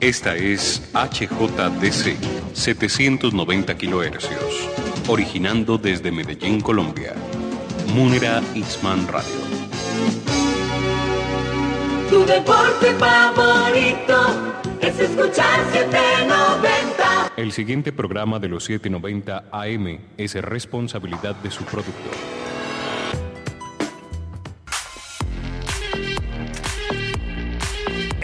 Esta 0.00 0.34
es 0.36 0.82
HJDC 0.92 2.16
790 2.52 3.76
kHz, 3.78 5.08
originando 5.08 5.78
desde 5.78 6.12
Medellín, 6.12 6.60
Colombia. 6.60 7.14
Munera 7.94 8.42
Isman 8.54 9.08
Radio. 9.08 9.32
Tu 12.10 12.26
deporte 12.26 12.94
favorito 12.98 14.66
es 14.82 15.00
escuchar 15.00 15.60
790. 15.72 17.32
El 17.38 17.52
siguiente 17.52 17.90
programa 17.90 18.38
de 18.38 18.48
los 18.48 18.64
790 18.64 19.44
AM 19.50 19.98
es 20.18 20.34
responsabilidad 20.34 21.36
de 21.36 21.50
su 21.50 21.64
productor. 21.64 22.35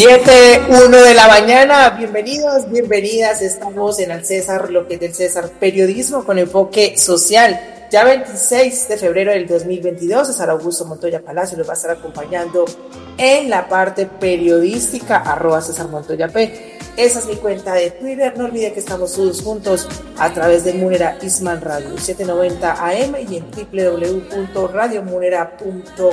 Siete, 0.00 0.62
uno 0.68 0.96
de 0.96 1.12
la 1.12 1.26
mañana, 1.26 1.90
bienvenidos, 1.90 2.70
bienvenidas, 2.70 3.42
estamos 3.42 3.98
en 3.98 4.12
el 4.12 4.24
César, 4.24 4.70
lo 4.70 4.86
que 4.86 4.94
es 4.94 5.00
del 5.00 5.12
César, 5.12 5.50
periodismo 5.58 6.24
con 6.24 6.38
enfoque 6.38 6.96
social. 6.96 7.86
Ya 7.90 8.04
26 8.04 8.90
de 8.90 8.96
febrero 8.96 9.32
del 9.32 9.48
2022, 9.48 10.28
César 10.28 10.50
Augusto 10.50 10.84
Montoya 10.84 11.20
Palacio 11.20 11.58
nos 11.58 11.66
va 11.66 11.72
a 11.72 11.74
estar 11.74 11.90
acompañando 11.90 12.64
en 13.16 13.50
la 13.50 13.68
parte 13.68 14.06
periodística, 14.06 15.16
arroba 15.16 15.60
César 15.60 15.88
Montoya 15.88 16.28
P. 16.28 16.78
Esa 16.96 17.18
es 17.18 17.26
mi 17.26 17.34
cuenta 17.34 17.74
de 17.74 17.90
Twitter, 17.90 18.38
no 18.38 18.44
olvide 18.44 18.72
que 18.72 18.78
estamos 18.78 19.14
todos 19.14 19.42
juntos 19.42 19.88
a 20.16 20.32
través 20.32 20.62
de 20.62 20.74
Munera 20.74 21.18
Isman 21.22 21.60
Radio 21.60 21.98
790 21.98 22.70
AM 22.70 23.16
y 23.28 23.38
en 23.38 23.50
www.radiomunera.com. 23.50 26.12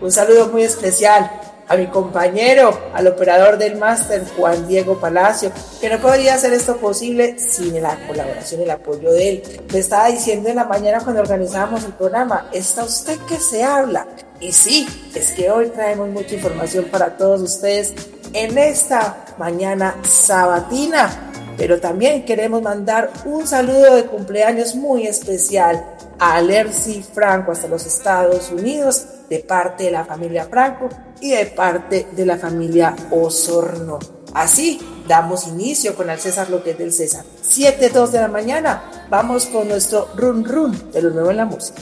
Un 0.00 0.10
saludo 0.10 0.48
muy 0.48 0.64
especial 0.64 1.51
a 1.72 1.76
mi 1.76 1.86
compañero, 1.86 2.78
al 2.92 3.06
operador 3.06 3.56
del 3.56 3.76
máster, 3.76 4.22
Juan 4.36 4.68
Diego 4.68 5.00
Palacio, 5.00 5.50
que 5.80 5.88
no 5.88 5.98
podría 5.98 6.34
hacer 6.34 6.52
esto 6.52 6.76
posible 6.76 7.38
sin 7.38 7.82
la 7.82 7.96
colaboración 8.06 8.60
y 8.60 8.64
el 8.64 8.72
apoyo 8.72 9.10
de 9.10 9.28
él. 9.30 9.42
Me 9.72 9.78
estaba 9.78 10.08
diciendo 10.08 10.50
en 10.50 10.56
la 10.56 10.66
mañana 10.66 11.00
cuando 11.02 11.22
organizábamos 11.22 11.84
el 11.84 11.94
programa, 11.94 12.46
¿está 12.52 12.84
usted 12.84 13.18
que 13.26 13.38
se 13.38 13.64
habla? 13.64 14.06
Y 14.38 14.52
sí, 14.52 14.86
es 15.14 15.32
que 15.32 15.50
hoy 15.50 15.68
traemos 15.68 16.10
mucha 16.10 16.34
información 16.34 16.84
para 16.92 17.16
todos 17.16 17.40
ustedes 17.40 17.94
en 18.34 18.58
esta 18.58 19.24
mañana 19.38 19.96
sabatina. 20.02 21.30
Pero 21.56 21.80
también 21.80 22.26
queremos 22.26 22.60
mandar 22.60 23.10
un 23.24 23.46
saludo 23.46 23.94
de 23.94 24.04
cumpleaños 24.04 24.74
muy 24.74 25.06
especial 25.06 25.86
a 26.18 26.34
Alerci 26.34 27.02
Franco 27.02 27.52
hasta 27.52 27.66
los 27.66 27.86
Estados 27.86 28.50
Unidos 28.50 29.06
de 29.30 29.38
parte 29.38 29.84
de 29.84 29.92
la 29.92 30.04
familia 30.04 30.44
Franco 30.44 30.90
y 31.22 31.30
de 31.30 31.46
parte 31.46 32.08
de 32.12 32.26
la 32.26 32.36
familia 32.36 32.94
Osorno. 33.10 33.98
Así 34.34 34.80
damos 35.06 35.46
inicio 35.46 35.94
con 35.94 36.10
el 36.10 36.18
César 36.18 36.50
lo 36.50 36.62
que 36.62 36.72
es 36.72 36.78
del 36.78 36.92
César. 36.92 37.24
7, 37.40 37.90
2 37.90 38.12
de 38.12 38.20
la 38.20 38.28
mañana, 38.28 39.06
vamos 39.08 39.46
con 39.46 39.68
nuestro 39.68 40.08
run 40.16 40.44
run 40.44 40.92
de 40.92 41.00
lo 41.00 41.10
nuevo 41.10 41.30
en 41.30 41.36
la 41.36 41.44
música. 41.46 41.80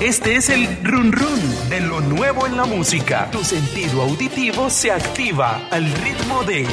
Este 0.00 0.36
es 0.36 0.48
el 0.48 0.66
run 0.84 1.10
run 1.10 1.68
de 1.70 1.80
lo 1.80 2.00
nuevo 2.00 2.46
en 2.46 2.56
la 2.56 2.66
música. 2.66 3.28
Tu 3.32 3.42
sentido 3.42 4.02
auditivo 4.02 4.70
se 4.70 4.92
activa 4.92 5.66
al 5.70 5.90
ritmo 5.92 6.44
de 6.44 6.66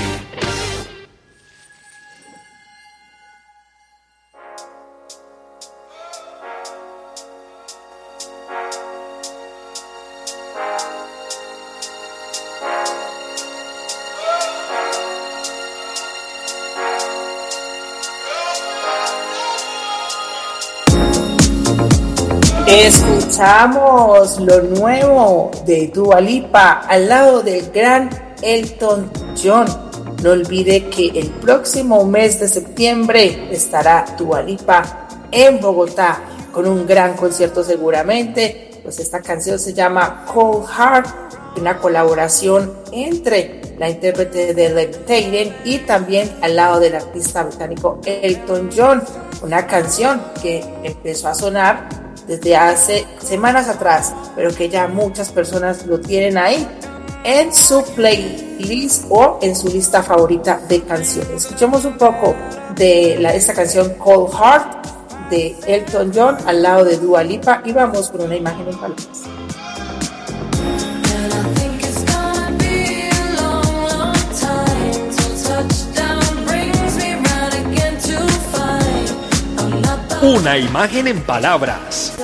Escuchamos 23.35 24.39
lo 24.39 24.61
nuevo 24.61 25.51
de 25.65 25.91
Dua 25.93 26.21
Lipa 26.21 26.85
al 26.87 27.09
lado 27.09 27.43
del 27.43 27.69
gran 27.69 28.09
Elton 28.41 29.11
John. 29.35 29.65
No 30.23 30.31
olvide 30.31 30.85
que 30.85 31.07
el 31.07 31.31
próximo 31.31 32.05
mes 32.05 32.39
de 32.39 32.47
septiembre 32.47 33.49
estará 33.51 34.05
Dua 34.17 34.41
Lipa 34.41 35.09
en 35.31 35.59
Bogotá 35.59 36.21
con 36.53 36.65
un 36.65 36.87
gran 36.87 37.17
concierto 37.17 37.61
seguramente. 37.61 38.71
Pues 38.81 38.99
esta 38.99 39.21
canción 39.21 39.59
se 39.59 39.73
llama 39.73 40.23
Cold 40.33 40.65
Heart, 40.69 41.07
una 41.57 41.77
colaboración 41.77 42.73
entre 42.93 43.75
la 43.77 43.89
intérprete 43.89 44.53
de 44.53 44.69
Levitating 44.69 45.53
y 45.65 45.79
también 45.79 46.33
al 46.41 46.55
lado 46.55 46.79
del 46.79 46.95
artista 46.95 47.43
británico 47.43 47.99
Elton 48.05 48.69
John, 48.73 49.03
una 49.41 49.67
canción 49.67 50.21
que 50.41 50.63
empezó 50.83 51.27
a 51.27 51.35
sonar 51.35 52.04
desde 52.27 52.55
hace 52.55 53.05
semanas 53.21 53.67
atrás, 53.69 54.13
pero 54.35 54.53
que 54.53 54.69
ya 54.69 54.87
muchas 54.87 55.29
personas 55.29 55.85
lo 55.85 55.99
tienen 55.99 56.37
ahí 56.37 56.67
en 57.23 57.53
su 57.53 57.83
playlist 57.95 59.05
o 59.09 59.39
en 59.41 59.55
su 59.55 59.67
lista 59.67 60.03
favorita 60.03 60.59
de 60.67 60.81
canciones. 60.81 61.43
Escuchemos 61.43 61.83
un 61.85 61.97
poco 61.97 62.35
de 62.75 63.17
la, 63.19 63.33
esta 63.33 63.53
canción 63.53 63.95
Cold 63.95 64.31
Heart 64.33 64.85
de 65.29 65.55
Elton 65.65 66.11
John 66.13 66.37
al 66.45 66.61
lado 66.61 66.85
de 66.85 66.97
Dua 66.97 67.23
Lipa 67.23 67.61
y 67.65 67.71
vamos 67.71 68.09
con 68.09 68.21
una 68.21 68.35
imagen 68.35 68.67
en 68.67 68.77
palabras. 68.77 69.44
Una 80.25 80.57
imagen 80.57 81.05
en 81.05 81.21
palabras. 81.21 82.17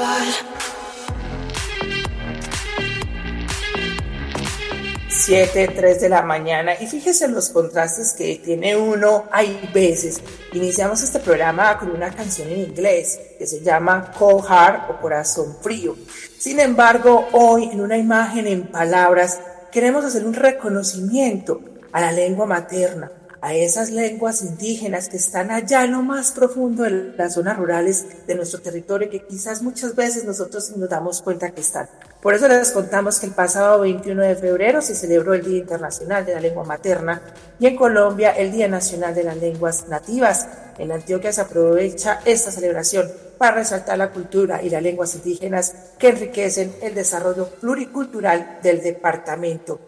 Siete, 5.08 5.68
tres 5.68 6.02
de 6.02 6.10
la 6.10 6.24
mañana 6.24 6.74
y 6.82 6.88
fíjese 6.88 7.28
los 7.28 7.50
contrastes 7.50 8.14
que 8.14 8.42
tiene 8.44 8.76
uno 8.76 9.26
hay 9.32 9.70
veces. 9.72 10.20
Iniciamos 10.54 11.04
este 11.04 11.20
programa 11.20 11.78
con 11.78 11.92
una 11.92 12.10
canción 12.10 12.50
en 12.50 12.62
inglés 12.62 13.20
que 13.38 13.46
se 13.46 13.62
llama 13.62 14.12
Cold 14.18 14.48
Heart 14.48 14.90
o 14.90 15.00
Corazón 15.00 15.58
Frío. 15.62 15.96
Sin 16.40 16.60
embargo, 16.60 17.28
hoy 17.34 17.66
en 17.66 17.82
una 17.82 18.00
imagen 18.00 18.48
en 18.48 18.64
palabras 18.64 19.40
queremos 19.72 20.04
hacer 20.04 20.26
un 20.26 20.34
reconocimiento 20.34 21.62
a 21.92 22.02
la 22.02 22.12
lengua 22.12 22.48
materna, 22.48 23.12
a 23.42 23.56
esas 23.56 23.90
lenguas 23.90 24.44
indígenas 24.44 25.10
que 25.10 25.18
están 25.18 25.50
allá 25.50 25.84
en 25.84 25.94
lo 25.94 26.04
más 26.04 26.32
profundo 26.32 26.84
de 26.84 27.14
las 27.18 27.34
zonas 27.34 27.58
rurales 27.58 28.06
de 28.28 28.36
nuestro 28.36 28.62
territorio 28.62 29.10
que 29.10 29.26
quizás 29.26 29.64
muchas 29.64 29.96
veces 29.96 30.26
nosotros 30.26 30.78
nos 30.78 30.88
damos 30.88 31.24
cuenta 31.24 31.50
que 31.50 31.62
están. 31.62 31.90
Por 32.22 32.36
eso 32.36 32.48
les 32.48 32.72
contamos 32.72 33.20
que 33.20 33.26
el 33.26 33.32
pasado 33.32 33.82
21 33.82 34.22
de 34.22 34.36
febrero 34.36 34.82
se 34.84 34.94
celebró 34.94 35.34
el 35.34 35.44
Día 35.44 35.58
Internacional 35.58 36.24
de 36.24 36.36
la 36.36 36.40
Lengua 36.40 36.64
Materna 36.64 37.20
y 37.60 37.66
en 37.66 37.76
Colombia 37.76 38.30
el 38.32 38.52
Día 38.52 38.68
Nacional 38.68 39.16
de 39.16 39.24
las 39.24 39.38
Lenguas 39.38 39.88
Nativas. 39.88 40.48
En 40.78 40.92
Antioquia 40.92 41.34
se 41.34 41.42
aprovecha 41.42 42.20
esta 42.24 42.52
celebración 42.52 43.12
para 43.40 43.56
resaltar 43.56 43.98
la 43.98 44.12
cultura 44.12 44.62
y 44.62 44.70
las 44.70 44.84
lenguas 44.84 45.16
indígenas 45.16 45.74
que 45.98 46.10
enriquecen 46.10 46.76
el 46.84 46.94
desarrollo 46.94 47.50
pluricultural 47.60 48.60
del 48.62 48.84
departamento. 48.84 49.80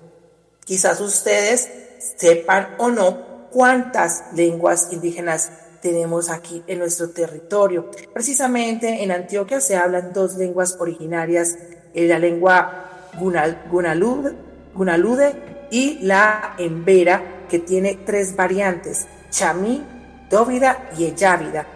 Quizás 0.66 1.00
ustedes 1.02 1.70
sepan 2.18 2.76
o 2.80 2.90
no 2.90 3.33
cuántas 3.54 4.24
lenguas 4.34 4.90
indígenas 4.92 5.52
tenemos 5.80 6.30
aquí 6.30 6.64
en 6.66 6.80
nuestro 6.80 7.12
territorio. 7.12 7.92
Precisamente 8.14 9.04
en 9.04 9.12
Antioquia 9.12 9.62
se 9.62 9.76
hablan 9.76 10.12
dos 10.12 10.36
lenguas 10.36 10.78
originarias, 10.80 11.58
eh, 11.94 12.08
la 12.08 12.18
lengua 12.18 13.10
gunalude, 13.20 14.34
gunalude 14.74 15.68
y 15.70 16.00
la 16.00 16.56
embera, 16.58 17.46
que 17.48 17.60
tiene 17.60 18.00
tres 18.06 18.36
variantes, 18.36 19.06
chamí, 19.30 19.86
dóvida 20.30 20.90
y 20.98 21.06
eyávida. 21.06 21.68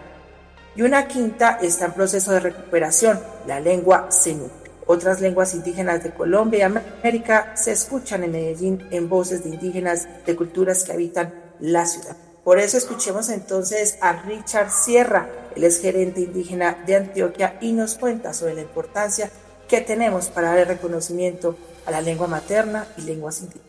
Y 0.74 0.82
una 0.82 1.06
quinta 1.06 1.58
está 1.62 1.86
en 1.86 1.92
proceso 1.92 2.32
de 2.32 2.40
recuperación, 2.40 3.20
la 3.46 3.60
lengua 3.60 4.08
zenú. 4.10 4.50
Otras 4.86 5.20
lenguas 5.20 5.54
indígenas 5.54 6.02
de 6.02 6.10
Colombia 6.12 6.58
y 6.60 6.62
América 6.62 7.54
se 7.54 7.72
escuchan 7.72 8.24
en 8.24 8.32
Medellín 8.32 8.88
en 8.90 9.08
voces 9.08 9.44
de 9.44 9.50
indígenas 9.50 10.08
de 10.24 10.34
culturas 10.34 10.82
que 10.82 10.92
habitan 10.92 11.47
la 11.60 11.86
ciudad. 11.86 12.16
Por 12.44 12.58
eso 12.58 12.78
escuchemos 12.78 13.28
entonces 13.28 13.98
a 14.00 14.22
Richard 14.22 14.70
Sierra, 14.70 15.28
el 15.54 15.64
es 15.64 15.80
gerente 15.80 16.20
indígena 16.20 16.82
de 16.86 16.96
Antioquia 16.96 17.58
y 17.60 17.72
nos 17.72 17.94
cuenta 17.96 18.32
sobre 18.32 18.54
la 18.54 18.62
importancia 18.62 19.30
que 19.68 19.80
tenemos 19.82 20.28
para 20.28 20.54
dar 20.54 20.66
reconocimiento 20.66 21.58
a 21.84 21.90
la 21.90 22.00
lengua 22.00 22.26
materna 22.26 22.86
y 22.96 23.02
lenguas 23.02 23.40
indígenas. 23.40 23.68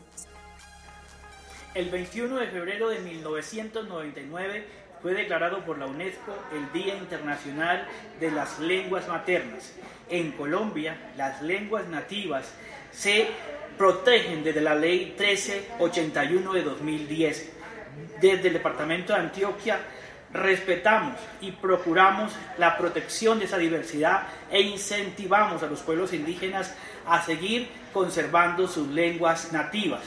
El 1.73 1.89
21 1.89 2.39
de 2.39 2.47
febrero 2.47 2.89
de 2.89 2.99
1999 2.99 4.65
fue 5.01 5.13
declarado 5.13 5.63
por 5.65 5.77
la 5.77 5.85
UNESCO 5.85 6.33
el 6.53 6.71
Día 6.73 6.95
Internacional 6.95 7.87
de 8.19 8.31
las 8.31 8.59
Lenguas 8.59 9.07
Maternas. 9.07 9.73
En 10.09 10.31
Colombia, 10.33 11.11
las 11.15 11.41
lenguas 11.41 11.87
nativas 11.87 12.45
se 12.91 13.27
protegen 13.77 14.43
desde 14.43 14.61
la 14.61 14.75
Ley 14.75 15.15
1381 15.17 16.53
de 16.53 16.63
2010. 16.63 17.49
Desde 18.21 18.47
el 18.47 18.53
Departamento 18.53 19.13
de 19.13 19.19
Antioquia 19.19 19.79
respetamos 20.33 21.15
y 21.41 21.51
procuramos 21.51 22.33
la 22.57 22.77
protección 22.77 23.39
de 23.39 23.45
esa 23.45 23.57
diversidad 23.57 24.23
e 24.51 24.61
incentivamos 24.61 25.63
a 25.63 25.67
los 25.67 25.79
pueblos 25.81 26.13
indígenas 26.13 26.75
a 27.07 27.23
seguir 27.23 27.67
conservando 27.93 28.67
sus 28.67 28.87
lenguas 28.89 29.51
nativas. 29.51 30.01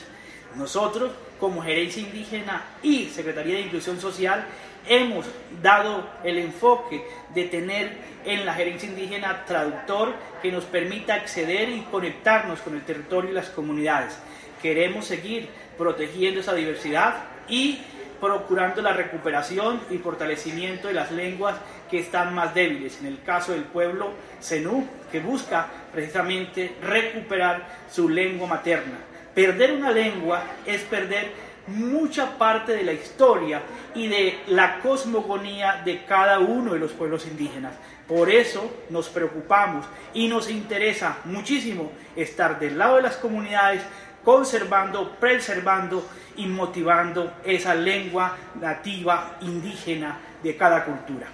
Nosotros, 0.54 1.10
como 1.40 1.62
Gerencia 1.62 2.02
Indígena 2.02 2.62
y 2.82 3.06
Secretaría 3.06 3.54
de 3.54 3.62
Inclusión 3.62 4.00
Social, 4.00 4.44
hemos 4.86 5.26
dado 5.62 6.08
el 6.22 6.38
enfoque 6.38 7.04
de 7.34 7.44
tener 7.44 7.96
en 8.24 8.46
la 8.46 8.54
gerencia 8.54 8.88
indígena 8.88 9.44
traductor 9.46 10.14
que 10.40 10.52
nos 10.52 10.64
permita 10.64 11.14
acceder 11.14 11.68
y 11.68 11.80
conectarnos 11.82 12.60
con 12.60 12.74
el 12.74 12.82
territorio 12.82 13.30
y 13.30 13.34
las 13.34 13.48
comunidades. 13.48 14.16
Queremos 14.60 15.06
seguir 15.06 15.48
protegiendo 15.76 16.40
esa 16.40 16.54
diversidad 16.54 17.31
y 17.48 17.80
procurando 18.20 18.80
la 18.82 18.92
recuperación 18.92 19.80
y 19.90 19.98
fortalecimiento 19.98 20.88
de 20.88 20.94
las 20.94 21.10
lenguas 21.10 21.56
que 21.90 21.98
están 21.98 22.34
más 22.34 22.54
débiles. 22.54 23.00
En 23.00 23.06
el 23.06 23.22
caso 23.22 23.52
del 23.52 23.64
pueblo 23.64 24.12
Zenú, 24.40 24.86
que 25.10 25.20
busca 25.20 25.66
precisamente 25.92 26.76
recuperar 26.82 27.66
su 27.90 28.08
lengua 28.08 28.46
materna. 28.46 28.98
Perder 29.34 29.72
una 29.72 29.90
lengua 29.90 30.42
es 30.64 30.82
perder 30.82 31.32
mucha 31.66 32.38
parte 32.38 32.72
de 32.72 32.82
la 32.82 32.92
historia 32.92 33.62
y 33.94 34.08
de 34.08 34.40
la 34.48 34.80
cosmogonía 34.80 35.82
de 35.84 36.04
cada 36.04 36.38
uno 36.38 36.74
de 36.74 36.78
los 36.78 36.92
pueblos 36.92 37.26
indígenas. 37.26 37.74
Por 38.06 38.30
eso 38.30 38.70
nos 38.90 39.08
preocupamos 39.08 39.86
y 40.12 40.28
nos 40.28 40.50
interesa 40.50 41.18
muchísimo 41.24 41.92
estar 42.16 42.58
del 42.58 42.78
lado 42.78 42.96
de 42.96 43.02
las 43.02 43.16
comunidades, 43.16 43.82
conservando, 44.24 45.16
preservando 45.18 46.06
y 46.36 46.46
motivando 46.46 47.34
esa 47.44 47.74
lengua 47.74 48.36
nativa 48.60 49.36
indígena 49.40 50.18
de 50.42 50.56
cada 50.56 50.84
cultura. 50.84 51.26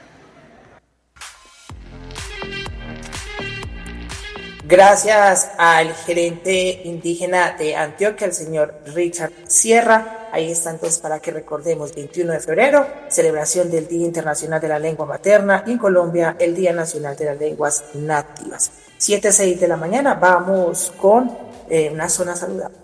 Gracias 4.69 5.53
al 5.57 5.95
gerente 5.95 6.83
indígena 6.85 7.57
de 7.59 7.75
Antioquia, 7.75 8.27
el 8.27 8.35
señor 8.35 8.75
Richard 8.95 9.33
Sierra. 9.47 10.29
Ahí 10.31 10.53
está 10.53 10.69
entonces 10.69 10.99
para 10.99 11.21
que 11.21 11.31
recordemos 11.31 11.95
21 11.95 12.35
de 12.35 12.41
febrero, 12.41 12.87
celebración 13.09 13.71
del 13.71 13.89
Día 13.89 14.05
Internacional 14.05 14.61
de 14.61 14.69
la 14.69 14.79
Lengua 14.79 15.07
Materna 15.07 15.65
y 15.67 15.73
en 15.73 15.79
Colombia 15.79 16.37
el 16.39 16.55
Día 16.55 16.75
Nacional 16.75 17.17
de 17.17 17.25
las 17.25 17.39
Lenguas 17.39 17.83
Nativas. 17.95 18.71
7 18.99 19.33
6 19.33 19.59
de 19.59 19.69
la 19.69 19.79
mañana 19.79 20.13
vamos 20.15 20.93
con 21.01 21.35
eh, 21.71 21.91
una 21.93 22.09
zona 22.09 22.37
saludable. 22.37 22.77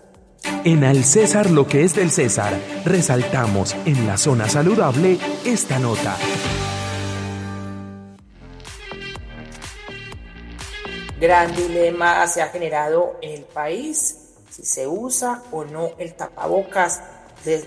En 0.64 0.84
Al 0.84 1.04
César 1.04 1.50
lo 1.50 1.66
que 1.66 1.84
es 1.84 1.94
del 1.94 2.10
César, 2.10 2.52
resaltamos 2.84 3.74
en 3.86 4.06
la 4.06 4.16
zona 4.16 4.48
saludable 4.48 5.18
esta 5.44 5.78
nota. 5.78 6.16
gran 11.24 11.56
dilema 11.56 12.26
se 12.26 12.42
ha 12.42 12.48
generado 12.48 13.16
en 13.22 13.30
el 13.30 13.44
país, 13.44 14.34
si 14.50 14.62
se 14.62 14.86
usa 14.86 15.42
o 15.52 15.64
no 15.64 15.92
el 15.96 16.12
tapabocas, 16.12 17.00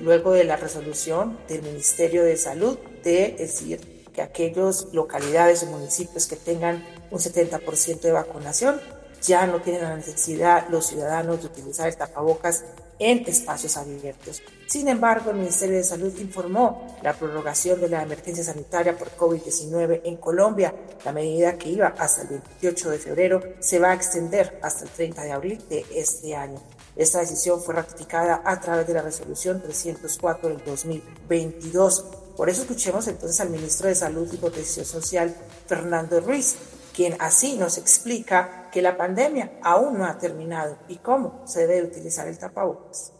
luego 0.01 0.33
de 0.33 0.43
la 0.43 0.57
resolución 0.57 1.39
del 1.47 1.63
Ministerio 1.63 2.23
de 2.23 2.37
Salud 2.37 2.77
de 3.03 3.35
decir 3.37 4.05
que 4.13 4.21
aquellas 4.21 4.87
localidades 4.93 5.63
o 5.63 5.67
municipios 5.67 6.27
que 6.27 6.35
tengan 6.35 6.85
un 7.09 7.17
70% 7.17 8.01
de 8.01 8.11
vacunación 8.11 8.79
ya 9.27 9.45
no 9.45 9.61
tienen 9.61 9.83
la 9.83 9.95
necesidad 9.95 10.67
los 10.69 10.87
ciudadanos 10.87 11.41
de 11.41 11.47
utilizar 11.47 11.87
el 11.87 11.97
tapabocas 11.97 12.63
en 12.99 13.23
espacios 13.27 13.77
abiertos. 13.77 14.41
Sin 14.65 14.87
embargo, 14.87 15.29
el 15.29 15.37
Ministerio 15.37 15.77
de 15.77 15.83
Salud 15.83 16.17
informó 16.19 16.97
la 17.03 17.13
prorrogación 17.13 17.79
de 17.79 17.89
la 17.89 18.01
emergencia 18.01 18.43
sanitaria 18.43 18.97
por 18.97 19.15
COVID-19 19.15 20.01
en 20.03 20.17
Colombia. 20.17 20.73
La 21.05 21.11
medida 21.11 21.57
que 21.57 21.69
iba 21.69 21.93
hasta 21.97 22.23
el 22.23 22.29
28 22.29 22.89
de 22.89 22.97
febrero 22.97 23.41
se 23.59 23.79
va 23.79 23.91
a 23.91 23.93
extender 23.93 24.59
hasta 24.63 24.85
el 24.85 24.89
30 24.89 25.23
de 25.23 25.31
abril 25.31 25.63
de 25.69 25.85
este 25.93 26.35
año. 26.35 26.59
Esta 26.95 27.19
decisión 27.19 27.61
fue 27.61 27.75
ratificada 27.75 28.41
a 28.43 28.59
través 28.59 28.87
de 28.87 28.95
la 28.95 29.03
resolución 29.03 29.61
304 29.61 30.49
del 30.49 30.65
2022. 30.65 32.05
Por 32.35 32.49
eso 32.49 32.61
escuchemos 32.63 33.07
entonces 33.07 33.39
al 33.39 33.51
ministro 33.51 33.87
de 33.87 33.95
Salud 33.95 34.27
y 34.33 34.37
Protección 34.37 34.85
Social, 34.85 35.35
Fernando 35.67 36.19
Ruiz, 36.19 36.55
quien 36.95 37.15
así 37.19 37.55
nos 37.55 37.77
explica 37.77 38.66
que 38.77 38.83
la 38.83 38.95
pandemia 38.95 39.53
aún 39.63 39.97
no 39.97 40.05
ha 40.05 40.19
terminado 40.19 40.75
y 40.87 40.97
cómo 40.97 41.41
se 41.47 41.65
debe 41.65 41.87
utilizar 41.87 42.27
el 42.27 42.37
tapabocas. 42.37 43.11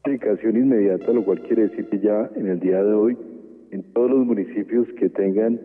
Aplicación 0.00 0.54
inmediata, 0.54 1.10
lo 1.14 1.24
cual 1.24 1.40
quiere 1.40 1.68
decir 1.68 1.88
que 1.88 1.98
ya 1.98 2.28
en 2.36 2.46
el 2.46 2.60
día 2.60 2.82
de 2.82 2.92
hoy, 2.92 3.16
en 3.70 3.90
todos 3.94 4.10
los 4.10 4.26
municipios 4.26 4.86
que 4.98 5.08
tengan 5.08 5.58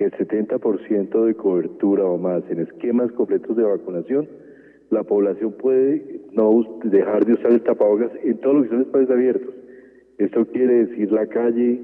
el 0.00 0.10
70% 0.10 1.26
de 1.26 1.34
cobertura 1.36 2.06
o 2.06 2.18
más 2.18 2.42
en 2.50 2.58
esquemas 2.58 3.12
completos 3.12 3.56
de 3.56 3.62
vacunación, 3.62 4.28
la 4.90 5.04
población 5.04 5.52
puede 5.52 6.22
no 6.32 6.80
dejar 6.82 7.24
de 7.24 7.34
usar 7.34 7.52
el 7.52 7.62
tapabocas 7.62 8.10
en 8.24 8.36
todos 8.38 8.66
los 8.68 8.80
espacios 8.80 9.10
abiertos. 9.12 9.54
Esto 10.18 10.44
quiere 10.46 10.86
decir 10.86 11.12
la 11.12 11.28
calle, 11.28 11.80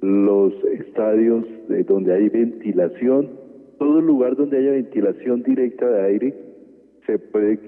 los 0.00 0.52
estadios 0.64 1.44
de 1.68 1.84
donde 1.84 2.12
hay 2.12 2.28
ventilación, 2.28 3.38
todo 3.80 4.02
lugar 4.02 4.36
donde 4.36 4.58
haya 4.58 4.72
ventilación 4.72 5.42
directa 5.42 5.88
de 5.88 6.02
aire, 6.02 6.34
se 7.06 7.18
puede, 7.18 7.58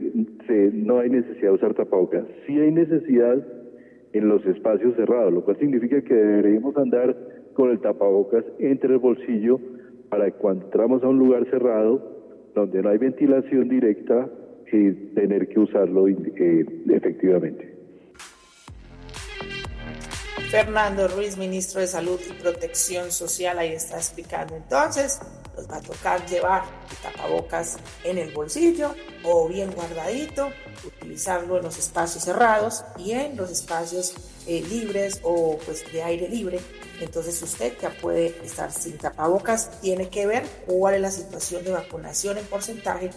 se, 0.47 0.71
no 0.75 0.99
hay 0.99 1.09
necesidad 1.09 1.49
de 1.49 1.54
usar 1.54 1.75
tapabocas. 1.75 2.25
Sí 2.47 2.61
hay 2.61 2.71
necesidad 2.71 3.42
en 4.12 4.28
los 4.28 4.45
espacios 4.45 4.95
cerrados, 4.95 5.33
lo 5.33 5.42
cual 5.42 5.59
significa 5.59 6.02
que 6.02 6.14
deberíamos 6.14 6.76
andar 6.76 7.16
con 7.54 7.71
el 7.71 7.81
tapabocas 7.81 8.45
entre 8.59 8.92
el 8.92 8.99
bolsillo 8.99 9.59
para 10.11 10.31
cuando 10.33 10.66
entramos 10.66 11.02
a 11.02 11.09
un 11.09 11.19
lugar 11.19 11.49
cerrado 11.50 12.52
donde 12.54 12.83
no 12.83 12.90
hay 12.90 12.99
ventilación 12.99 13.71
directa 13.71 14.28
tener 15.14 15.49
que 15.49 15.61
usarlo 15.61 16.09
eh, 16.09 16.66
efectivamente. 16.88 17.75
Fernando 20.50 21.09
Ruiz, 21.09 21.38
ministro 21.38 21.81
de 21.81 21.87
Salud 21.87 22.21
y 22.28 22.42
Protección 22.42 23.11
Social, 23.11 23.59
ahí 23.59 23.73
está 23.73 23.97
explicando 23.97 24.54
entonces 24.57 25.21
nos 25.57 25.71
va 25.71 25.77
a 25.77 25.81
tocar 25.81 26.25
llevar 26.27 26.65
el 26.91 26.97
tapabocas 26.97 27.77
en 28.05 28.19
el 28.19 28.33
bolsillo 28.33 28.95
o 29.25 29.49
bien 29.49 29.71
guardadito, 29.73 30.51
utilizarlo 30.85 31.59
en 31.59 31.65
los 31.65 31.79
espacios 31.79 32.25
cerrados 32.25 32.85
y 32.99 33.13
en 33.13 33.37
los 33.37 33.51
espacios 33.51 34.15
eh, 34.47 34.63
libres 34.69 35.21
o 35.23 35.59
pues 35.65 35.91
de 35.93 36.03
aire 36.03 36.29
libre. 36.29 36.61
Entonces 37.01 37.41
usted 37.43 37.75
ya 37.81 37.91
puede 37.91 38.37
estar 38.45 38.71
sin 38.73 38.97
tapabocas. 38.97 39.81
Tiene 39.81 40.09
que 40.09 40.27
ver 40.27 40.45
cuál 40.67 40.95
es 40.95 41.01
la 41.01 41.11
situación 41.11 41.65
de 41.65 41.73
vacunación 41.73 42.39
en 42.39 42.47
porcentaje 42.47 43.11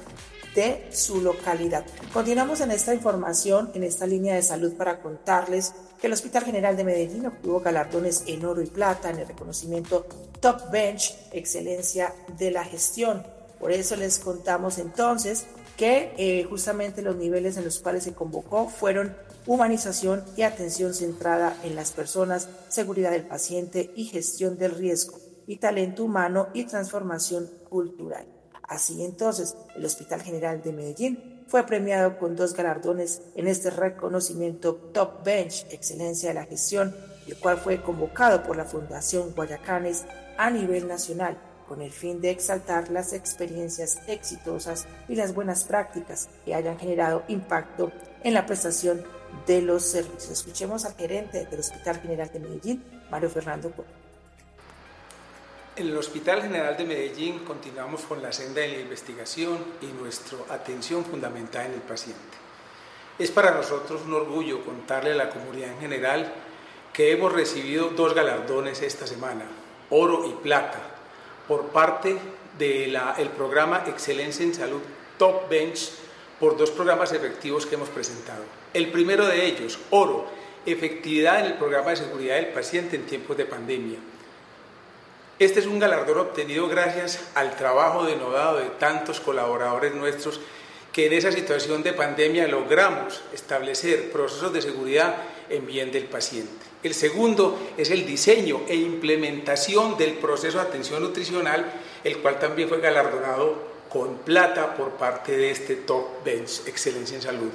de 0.55 0.88
su 0.91 1.21
localidad. 1.21 1.85
Continuamos 2.13 2.62
en 2.62 2.71
esta 2.71 2.93
información, 2.93 3.71
en 3.74 3.83
esta 3.83 4.07
línea 4.07 4.35
de 4.35 4.41
salud 4.41 4.74
para 4.74 5.01
contarles 5.01 5.74
que 6.00 6.07
el 6.07 6.13
Hospital 6.13 6.45
General 6.45 6.75
de 6.75 6.83
Medellín 6.83 7.25
obtuvo 7.25 7.59
galardones 7.59 8.24
en 8.27 8.45
oro 8.45 8.62
y 8.62 8.67
plata 8.67 9.09
en 9.09 9.19
el 9.19 9.27
reconocimiento 9.27 10.05
Top 10.39 10.71
Bench, 10.71 11.15
excelencia 11.31 12.13
de 12.38 12.51
la 12.51 12.63
gestión. 12.63 13.24
Por 13.59 13.71
eso 13.71 13.95
les 13.95 14.19
contamos 14.19 14.77
entonces 14.77 15.45
que 15.77 16.13
eh, 16.17 16.45
justamente 16.50 17.01
los 17.01 17.17
niveles 17.17 17.57
en 17.57 17.65
los 17.65 17.79
cuales 17.79 18.03
se 18.03 18.13
convocó 18.13 18.69
fueron 18.69 19.15
humanización 19.45 20.24
y 20.38 20.43
atención 20.43 20.93
centrada 20.93 21.57
en 21.63 21.75
las 21.75 21.91
personas, 21.91 22.50
seguridad 22.69 23.12
del 23.12 23.27
paciente 23.27 23.91
y 23.95 24.05
gestión 24.05 24.57
del 24.57 24.71
riesgo, 24.71 25.19
y 25.47 25.57
talento 25.57 26.03
humano 26.03 26.47
y 26.53 26.65
transformación 26.65 27.50
cultural. 27.69 28.35
Así 28.67 29.03
entonces, 29.03 29.55
el 29.75 29.86
Hospital 29.86 30.22
General 30.22 30.62
de 30.62 30.74
Medellín 30.74 31.43
fue 31.48 31.65
premiado 31.65 32.17
con 32.17 32.36
dos 32.36 32.53
galardones 32.53 33.22
en 33.36 33.48
este 33.48 33.69
reconocimiento 33.69 34.75
Top 34.93 35.24
Bench, 35.24 35.65
Excelencia 35.69 36.29
de 36.29 36.36
la 36.36 36.45
Gestión, 36.45 36.95
el 37.27 37.38
cual 37.38 37.57
fue 37.57 37.81
convocado 37.81 38.43
por 38.43 38.57
la 38.57 38.65
Fundación 38.65 39.34
Guayacanes 39.36 40.05
a 40.38 40.50
nivel 40.50 40.88
nacional 40.88 41.38
con 41.67 41.81
el 41.81 41.91
fin 41.91 42.22
de 42.22 42.29
exaltar 42.29 42.89
las 42.89 43.13
experiencias 43.13 43.98
exitosas 44.07 44.88
y 45.07 45.15
las 45.15 45.34
buenas 45.34 45.63
prácticas 45.63 46.29
que 46.45 46.53
hayan 46.53 46.77
generado 46.77 47.24
impacto 47.27 47.91
en 48.24 48.34
la 48.34 48.45
prestación 48.45 49.03
de 49.48 49.62
los 49.62 49.84
servicios. 49.84 50.29
Escuchemos 50.29 50.86
al 50.86 50.93
gerente 50.93 51.45
del 51.45 51.60
Hospital 51.60 52.00
General 52.01 52.29
de 52.31 52.39
Medellín, 52.39 52.84
Mario 53.10 53.29
Fernando 53.29 53.72
En 55.77 55.89
el 55.89 55.98
Hospital 55.98 56.41
General 56.41 56.77
de 56.77 56.86
Medellín 56.86 57.39
continuamos 57.39 58.03
con 58.03 58.22
la 58.22 58.32
senda 58.32 58.62
de 58.62 58.70
la 58.70 58.79
investigación 58.79 59.58
y 59.82 59.88
nuestra 59.88 60.38
atención 60.50 61.03
fundamental 61.03 61.65
en 61.65 61.74
el 61.74 61.82
paciente. 61.82 62.22
Es 63.20 63.29
para 63.29 63.51
nosotros 63.51 64.03
un 64.05 64.13
orgullo 64.13 64.63
contarle 64.63 65.12
a 65.12 65.15
la 65.15 65.29
comunidad 65.29 65.72
en 65.72 65.82
general 65.82 66.32
que 66.94 67.12
hemos 67.12 67.34
recibido 67.34 67.89
dos 67.89 68.13
galardones 68.13 68.82
esta 68.84 69.05
semana, 69.05 69.44
oro 69.89 70.25
y 70.25 70.41
plata, 70.41 70.79
por 71.46 71.65
parte 71.67 72.20
del 72.58 72.98
programa 73.36 73.84
Excelencia 73.86 74.46
en 74.46 74.55
Salud 74.55 74.82
Top 75.17 75.50
Bench 75.50 75.91
por 76.39 76.55
dos 76.55 76.72
programas 76.72 77.12
efectivos 77.12 77.65
que 77.65 77.75
hemos 77.75 77.89
presentado. 77.89 78.46
El 78.74 78.94
primero 78.94 79.27
de 79.27 79.46
ellos, 79.46 79.77
oro, 79.89 80.25
efectividad 80.65 81.41
en 81.41 81.48
el 81.48 81.53
programa 81.55 81.89
de 81.89 81.98
seguridad 81.98 82.36
del 82.36 82.53
paciente 82.53 82.96
en 82.96 83.05
tiempos 83.05 83.36
de 83.36 83.46
pandemia. 83.46 84.00
Este 85.38 85.60
es 85.60 85.65
un 85.65 85.80
galardón 85.80 86.20
obtenido 86.20 86.70
gracias 86.70 87.20
al 87.36 87.58
trabajo 87.58 88.06
denodado 88.06 88.60
de 88.60 88.70
tantos 88.80 89.20
colaboradores 89.20 89.94
nuestros 89.94 90.39
que 90.94 91.08
en 91.08 91.13
esa 91.13 91.30
situación 91.30 91.84
de 91.84 91.92
pandemia 91.92 92.48
logramos 92.48 93.22
establecer 93.34 94.13
procesos 94.13 94.54
de 94.54 94.62
seguridad 94.62 95.13
en 95.50 95.68
bien 95.68 95.92
del 95.92 96.06
paciente. 96.06 96.54
El 96.84 96.94
segundo 96.94 97.60
es 97.75 97.92
el 97.92 98.06
diseño 98.06 98.62
e 98.70 98.75
implementación 98.75 99.98
del 99.98 100.13
proceso 100.13 100.58
de 100.58 100.70
atención 100.70 101.04
nutricional, 101.04 101.65
el 102.06 102.20
cual 102.20 102.39
también 102.39 102.70
fue 102.70 102.80
galardonado 102.80 103.75
con 103.89 104.20
plata 104.20 104.74
por 104.74 104.92
parte 104.92 105.36
de 105.36 105.51
este 105.51 105.75
Top 105.75 106.24
Bench 106.24 106.65
Excelencia 106.65 107.18
en 107.18 107.22
Salud. 107.22 107.51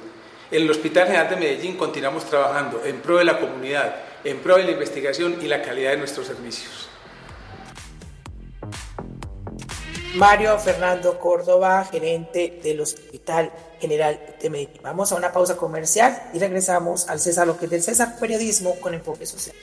En 0.51 0.61
el 0.61 0.69
Hospital 0.69 1.07
General 1.07 1.31
de 1.31 1.35
Medellín 1.35 1.77
continuamos 1.77 2.25
trabajando 2.25 2.83
en 2.85 3.01
pro 3.01 3.17
de 3.17 3.23
la 3.23 3.39
comunidad, 3.39 3.95
en 4.23 4.37
pro 4.37 4.57
de 4.57 4.65
la 4.65 4.71
investigación 4.71 5.39
y 5.41 5.47
la 5.47 5.63
calidad 5.63 5.91
de 5.91 5.97
nuestros 5.97 6.27
servicios. 6.27 6.91
Mario 10.15 10.59
Fernando 10.59 11.19
Córdoba, 11.19 11.87
gerente 11.89 12.59
del 12.61 12.81
Hospital 12.81 13.51
General 13.79 14.19
de 14.41 14.49
Medellín. 14.49 14.81
Vamos 14.83 15.11
a 15.11 15.15
una 15.15 15.31
pausa 15.31 15.55
comercial 15.55 16.29
y 16.33 16.39
regresamos 16.39 17.07
al 17.07 17.19
César, 17.19 17.47
lo 17.47 17.57
que 17.57 17.65
es 17.65 17.71
del 17.71 17.81
César 17.81 18.17
Periodismo 18.19 18.75
con 18.79 18.93
enfoque 18.93 19.25
social. 19.25 19.55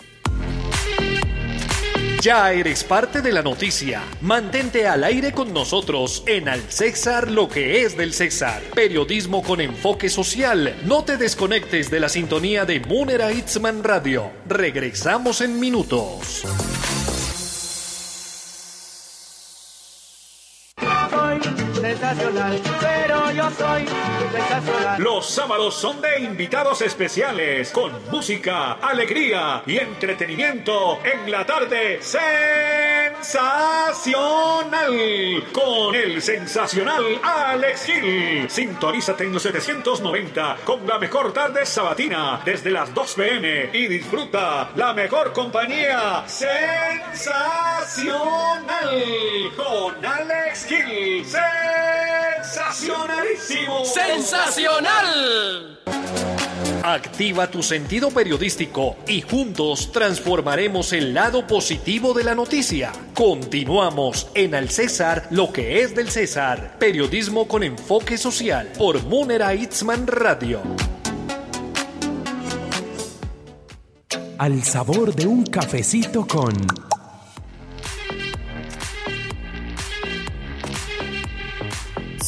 Ya 2.21 2.53
eres 2.53 2.83
parte 2.83 3.23
de 3.23 3.31
la 3.31 3.43
noticia. 3.43 4.03
Mantente 4.23 4.89
al 4.89 5.05
aire 5.05 5.33
con 5.33 5.53
nosotros 5.53 6.25
en 6.27 6.49
Al 6.49 6.63
César 6.63 7.31
lo 7.31 7.49
que 7.49 7.83
es 7.83 7.97
del 7.97 8.13
César. 8.13 8.61
Periodismo 8.75 9.43
con 9.45 9.61
enfoque 9.61 10.09
social. 10.09 10.77
No 10.85 11.05
te 11.05 11.17
desconectes 11.17 11.93
de 11.93 12.01
la 12.01 12.09
sintonía 12.09 12.65
de 12.65 12.81
Munera 12.81 13.31
Itzman 13.31 13.85
Radio. 13.85 14.33
Regresamos 14.47 15.41
en 15.43 15.61
minutos. 15.61 16.45
Pero 22.81 23.31
yo 23.33 23.51
soy 23.51 23.87
sensacional. 24.33 25.03
Los 25.03 25.29
sábados 25.29 25.75
son 25.75 26.01
de 26.01 26.21
invitados 26.21 26.81
especiales, 26.83 27.71
con 27.71 27.93
música, 28.11 28.75
alegría 28.75 29.63
y 29.67 29.77
entretenimiento 29.79 31.01
en 31.05 31.31
la 31.31 31.45
tarde 31.45 32.01
sensacional, 32.03 33.15
con 35.53 35.95
el 35.95 36.23
sensacional 36.23 37.21
Alex 37.23 37.85
Gil. 37.85 38.49
Sintonízate 38.49 39.25
en 39.25 39.35
los 39.35 39.43
790 39.43 40.57
con 40.65 40.87
la 40.87 40.99
mejor 40.99 41.33
tarde 41.33 41.67
sabatina 41.67 42.41
desde 42.45 42.71
las 42.71 42.95
2 42.95 43.15
pm 43.15 43.71
y 43.73 43.87
disfruta 43.87 44.71
la 44.77 44.95
mejor 44.95 45.33
compañía 45.33 46.25
sensacional 46.27 47.19
con 49.57 50.05
Alex 50.05 50.67
Gil. 50.67 51.27
¡Sensacionalísimo! 52.49 53.85
¡Sensacional! 53.85 55.79
Activa 56.83 57.51
tu 57.51 57.63
sentido 57.63 58.11
periodístico 58.11 58.97
y 59.07 59.21
juntos 59.21 59.93
transformaremos 59.93 60.95
el 60.95 61.13
lado 61.13 61.47
positivo 61.47 62.15
de 62.15 62.25
la 62.25 62.35
noticia. 62.35 62.91
Continuamos 63.13 64.29
en 64.35 64.55
Al 64.55 64.71
César, 64.71 65.27
lo 65.31 65.53
que 65.53 65.83
es 65.83 65.95
del 65.95 66.11
César. 66.11 66.77
Periodismo 66.79 67.47
con 67.47 67.63
enfoque 67.65 68.17
social 68.17 68.73
por 68.79 69.03
Munera 69.03 69.55
Itzman 69.55 70.07
Radio. 70.07 70.63
Al 74.39 74.63
sabor 74.63 75.15
de 75.15 75.27
un 75.27 75.45
cafecito 75.45 76.27
con 76.27 76.55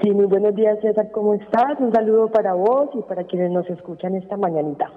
Sí, 0.03 0.13
muy 0.13 0.27
buenos 0.27 0.55
días 0.55 0.79
César, 0.81 1.11
¿cómo 1.11 1.35
estás? 1.35 1.81
Un 1.81 1.93
saludo 1.93 2.31
para 2.31 2.55
vos 2.55 2.91
y 2.95 3.03
para 3.03 3.25
quienes 3.25 3.51
nos 3.51 3.69
escuchan 3.69 4.15
esta 4.15 4.37
mañanita. 4.37 4.93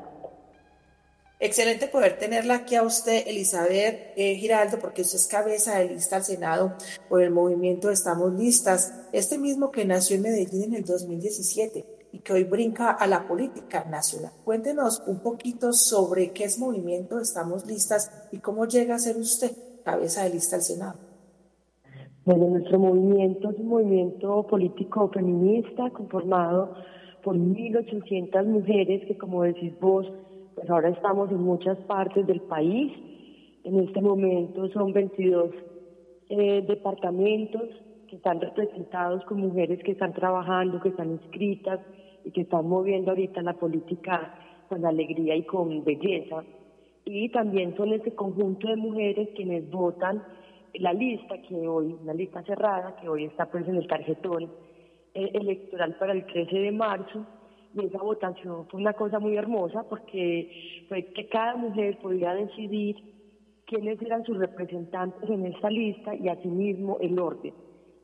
Excelente 1.39 1.87
poder 1.87 2.19
tenerla 2.19 2.57
aquí 2.57 2.75
a 2.75 2.83
usted, 2.83 3.23
Elizabeth 3.25 4.13
eh, 4.15 4.35
Giraldo, 4.35 4.77
porque 4.77 5.01
usted 5.01 5.17
es 5.17 5.27
cabeza 5.27 5.79
de 5.79 5.85
lista 5.85 6.17
al 6.17 6.23
Senado 6.23 6.75
por 7.09 7.23
el 7.23 7.31
movimiento 7.31 7.89
Estamos 7.89 8.33
Listas, 8.33 8.93
este 9.11 9.39
mismo 9.39 9.71
que 9.71 9.85
nació 9.85 10.17
en 10.17 10.21
Medellín 10.21 10.65
en 10.65 10.75
el 10.75 10.85
2017. 10.85 11.85
y 12.13 12.19
que 12.19 12.33
hoy 12.33 12.43
brinca 12.43 12.91
a 12.91 13.07
la 13.07 13.25
política 13.25 13.85
nacional. 13.85 14.33
Cuéntenos 14.43 15.01
un 15.07 15.21
poquito 15.21 15.71
sobre 15.71 16.31
qué 16.31 16.43
es 16.43 16.59
Movimiento 16.59 17.19
Estamos 17.19 17.65
Listas 17.65 18.11
y 18.31 18.39
cómo 18.39 18.65
llega 18.65 18.95
a 18.95 18.99
ser 18.99 19.15
usted 19.15 19.51
cabeza 19.83 20.23
de 20.23 20.31
lista 20.31 20.57
al 20.57 20.61
Senado. 20.61 21.10
Bueno, 22.23 22.49
nuestro 22.49 22.77
movimiento 22.77 23.49
es 23.49 23.57
un 23.57 23.67
movimiento 23.67 24.45
político 24.45 25.09
feminista 25.09 25.89
conformado 25.89 26.75
por 27.23 27.35
1.800 27.35 28.45
mujeres 28.45 29.07
que, 29.07 29.17
como 29.17 29.41
decís 29.41 29.73
vos, 29.79 30.05
pues 30.53 30.69
ahora 30.69 30.89
estamos 30.89 31.31
en 31.31 31.41
muchas 31.41 31.79
partes 31.79 32.27
del 32.27 32.41
país. 32.41 32.93
En 33.63 33.79
este 33.79 34.01
momento 34.01 34.69
son 34.69 34.93
22 34.93 35.49
eh, 36.29 36.63
departamentos 36.67 37.63
que 38.07 38.17
están 38.17 38.39
representados 38.39 39.25
con 39.25 39.39
mujeres 39.39 39.81
que 39.83 39.93
están 39.93 40.13
trabajando, 40.13 40.79
que 40.79 40.89
están 40.89 41.13
inscritas 41.13 41.79
y 42.23 42.29
que 42.29 42.41
están 42.41 42.67
moviendo 42.67 43.09
ahorita 43.09 43.41
la 43.41 43.53
política 43.53 44.35
con 44.69 44.85
alegría 44.85 45.35
y 45.35 45.41
con 45.41 45.83
belleza. 45.83 46.43
Y 47.03 47.29
también 47.29 47.75
son 47.77 47.93
ese 47.93 48.13
conjunto 48.13 48.67
de 48.67 48.75
mujeres 48.75 49.29
quienes 49.35 49.67
votan 49.71 50.21
la 50.75 50.93
lista 50.93 51.41
que 51.41 51.55
hoy, 51.67 51.95
una 52.01 52.13
lista 52.13 52.43
cerrada, 52.43 52.95
que 52.95 53.09
hoy 53.09 53.25
está 53.25 53.45
pues 53.45 53.67
en 53.67 53.75
el 53.75 53.87
tarjetón 53.87 54.51
eh, 55.13 55.31
electoral 55.33 55.95
para 55.99 56.13
el 56.13 56.25
13 56.25 56.55
de 56.55 56.71
marzo, 56.71 57.25
y 57.73 57.85
esa 57.85 57.99
votación 57.99 58.67
fue 58.67 58.81
una 58.81 58.93
cosa 58.93 59.19
muy 59.19 59.37
hermosa 59.37 59.83
porque 59.87 60.85
fue 60.89 61.05
que 61.13 61.27
cada 61.27 61.55
mujer 61.55 61.97
podía 62.01 62.33
decidir 62.33 62.97
quiénes 63.65 64.01
eran 64.01 64.25
sus 64.25 64.37
representantes 64.37 65.29
en 65.29 65.45
esta 65.45 65.69
lista 65.69 66.13
y 66.13 66.27
asimismo 66.27 66.97
el 66.99 67.17
orden. 67.17 67.53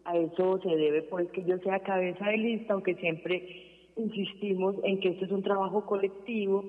A 0.05 0.15
eso 0.15 0.59
se 0.59 0.69
debe 0.69 1.01
pues 1.03 1.29
que 1.31 1.43
yo 1.43 1.57
sea 1.59 1.79
cabeza 1.79 2.25
de 2.27 2.37
lista, 2.37 2.73
aunque 2.73 2.95
siempre 2.95 3.91
insistimos 3.97 4.75
en 4.83 4.99
que 5.01 5.09
esto 5.09 5.25
es 5.25 5.31
un 5.31 5.43
trabajo 5.43 5.85
colectivo, 5.85 6.63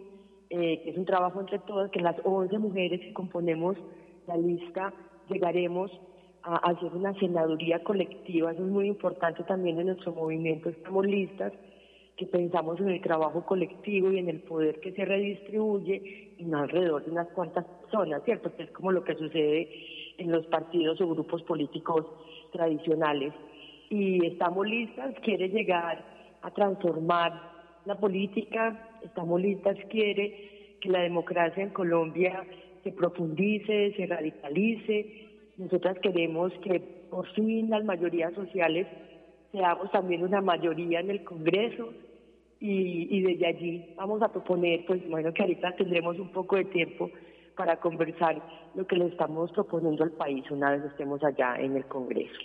eh, 0.50 0.80
que 0.82 0.90
es 0.90 0.98
un 0.98 1.04
trabajo 1.04 1.40
entre 1.40 1.60
todas, 1.60 1.90
que 1.92 2.00
las 2.00 2.16
11 2.24 2.58
mujeres 2.58 3.00
que 3.00 3.12
componemos 3.12 3.76
la 4.26 4.36
lista 4.36 4.92
llegaremos 5.28 5.90
a 6.42 6.56
hacer 6.56 6.92
una 6.94 7.14
senaduría 7.14 7.82
colectiva, 7.82 8.52
eso 8.52 8.64
es 8.64 8.70
muy 8.70 8.87
importante 8.87 9.42
también 9.44 9.78
en 9.80 9.87
nuestro 9.87 10.12
movimiento, 10.12 10.68
estamos 10.68 11.06
listas, 11.06 11.52
que 12.16 12.26
pensamos 12.26 12.80
en 12.80 12.90
el 12.90 13.00
trabajo 13.00 13.47
colectivo 13.47 14.11
y 14.11 14.18
en 14.18 14.28
el 14.28 14.40
poder 14.40 14.80
que 14.80 14.92
se 14.92 15.04
redistribuye 15.04 16.35
y 16.37 16.44
no 16.44 16.58
alrededor 16.58 17.04
de 17.04 17.12
unas 17.12 17.28
cuantas 17.28 17.64
personas, 17.64 18.23
¿cierto? 18.25 18.54
Que 18.56 18.64
es 18.64 18.70
como 18.73 18.90
lo 18.90 19.04
que 19.04 19.14
sucede 19.14 19.68
en 20.18 20.32
los 20.32 20.44
partidos 20.47 21.00
o 21.00 21.08
grupos 21.08 21.42
políticos 21.44 22.04
tradicionales. 22.52 23.32
Y 23.88 24.26
estamos 24.26 24.66
listas, 24.66 25.14
quiere 25.23 25.49
llegar 25.49 26.04
a 26.42 26.50
transformar 26.50 27.40
la 27.85 27.94
política, 27.94 28.99
estamos 29.04 29.40
listas, 29.40 29.76
quiere 29.88 30.76
que 30.80 30.88
la 30.88 31.00
democracia 31.00 31.62
en 31.62 31.70
Colombia 31.70 32.44
profundice, 32.92 33.92
se 33.97 34.07
radicalice. 34.07 35.28
Nosotras 35.57 35.99
queremos 36.00 36.52
que 36.62 36.80
por 37.11 37.26
fin 37.35 37.71
las 37.71 37.85
mayorías 37.85 38.35
sociales 38.35 38.87
seamos 39.52 39.90
también 39.90 40.23
una 40.23 40.40
mayoría 40.40 41.00
en 41.00 41.11
el 41.11 41.25
Congreso 41.25 41.92
y, 42.61 43.16
y 43.16 43.23
desde 43.23 43.47
allí 43.47 43.95
vamos 43.97 44.23
a 44.23 44.28
proponer, 44.28 44.85
pues 44.87 45.09
bueno, 45.09 45.33
que 45.33 45.42
ahorita 45.42 45.76
tendremos 45.76 46.18
un 46.18 46.30
poco 46.30 46.57
de 46.57 46.64
tiempo 46.66 47.11
para 47.57 47.80
conversar 47.80 48.40
lo 48.75 48.87
que 48.87 48.97
le 48.97 49.07
estamos 49.07 49.50
proponiendo 49.52 50.04
al 50.04 50.12
país 50.12 50.49
una 50.50 50.71
vez 50.71 50.85
estemos 50.85 51.23
allá 51.25 51.57
en 51.59 51.76
el 51.76 51.87
Congreso. 51.87 52.38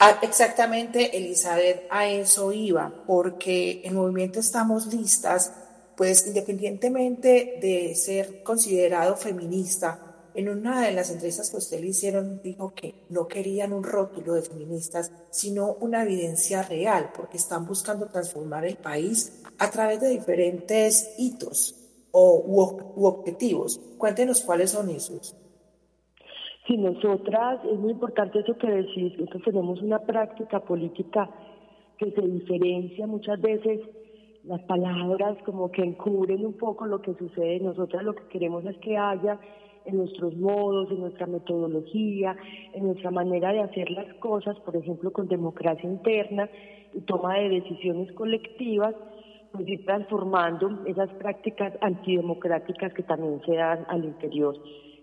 Ah, 0.00 0.20
exactamente, 0.22 1.16
Elizabeth, 1.16 1.88
a 1.90 2.06
eso 2.06 2.52
iba, 2.52 2.92
porque 3.06 3.82
el 3.84 3.94
movimiento 3.94 4.38
Estamos 4.38 4.86
Listas 4.94 5.67
pues 5.98 6.28
independientemente 6.28 7.58
de 7.60 7.92
ser 7.96 8.44
considerado 8.44 9.16
feminista, 9.16 10.30
en 10.32 10.48
una 10.48 10.86
de 10.86 10.92
las 10.92 11.10
entrevistas 11.10 11.50
que 11.50 11.56
usted 11.56 11.80
le 11.80 11.88
hicieron 11.88 12.40
dijo 12.40 12.72
que 12.72 12.94
no 13.10 13.26
querían 13.26 13.72
un 13.72 13.82
rótulo 13.82 14.34
de 14.34 14.42
feministas, 14.42 15.12
sino 15.30 15.72
una 15.80 16.04
evidencia 16.04 16.62
real, 16.62 17.10
porque 17.16 17.36
están 17.36 17.66
buscando 17.66 18.06
transformar 18.06 18.64
el 18.64 18.76
país 18.76 19.42
a 19.58 19.68
través 19.72 20.00
de 20.00 20.10
diferentes 20.10 21.16
hitos 21.18 21.74
o, 22.12 22.44
u, 22.46 23.04
objetivos. 23.04 23.80
Cuéntenos 23.98 24.42
cuáles 24.42 24.70
son 24.70 24.90
esos. 24.90 25.36
Sí, 26.68 26.76
nosotras, 26.76 27.60
es 27.64 27.76
muy 27.76 27.90
importante 27.90 28.38
eso 28.38 28.56
que 28.56 28.70
decís, 28.70 29.18
nosotros 29.18 29.42
tenemos 29.46 29.82
una 29.82 29.98
práctica 29.98 30.60
política 30.60 31.28
que 31.98 32.12
se 32.12 32.20
diferencia 32.20 33.04
muchas 33.08 33.40
veces 33.40 33.80
las 34.48 34.62
palabras 34.62 35.36
como 35.44 35.70
que 35.70 35.82
encubren 35.82 36.44
un 36.44 36.54
poco 36.54 36.86
lo 36.86 37.02
que 37.02 37.14
sucede. 37.14 37.60
Nosotras 37.60 38.02
lo 38.02 38.14
que 38.14 38.26
queremos 38.28 38.64
es 38.64 38.78
que 38.78 38.96
haya 38.96 39.38
en 39.84 39.98
nuestros 39.98 40.34
modos, 40.36 40.90
en 40.90 41.00
nuestra 41.00 41.26
metodología, 41.26 42.34
en 42.72 42.86
nuestra 42.86 43.10
manera 43.10 43.52
de 43.52 43.60
hacer 43.60 43.90
las 43.90 44.12
cosas, 44.14 44.58
por 44.60 44.74
ejemplo, 44.74 45.12
con 45.12 45.28
democracia 45.28 45.88
interna 45.88 46.48
y 46.94 47.00
toma 47.02 47.38
de 47.38 47.50
decisiones 47.60 48.10
colectivas, 48.12 48.94
pues 49.52 49.68
ir 49.68 49.84
transformando 49.84 50.82
esas 50.86 51.10
prácticas 51.14 51.74
antidemocráticas 51.82 52.94
que 52.94 53.02
también 53.02 53.42
se 53.44 53.54
dan 53.54 53.84
al 53.88 54.04
interior 54.04 54.56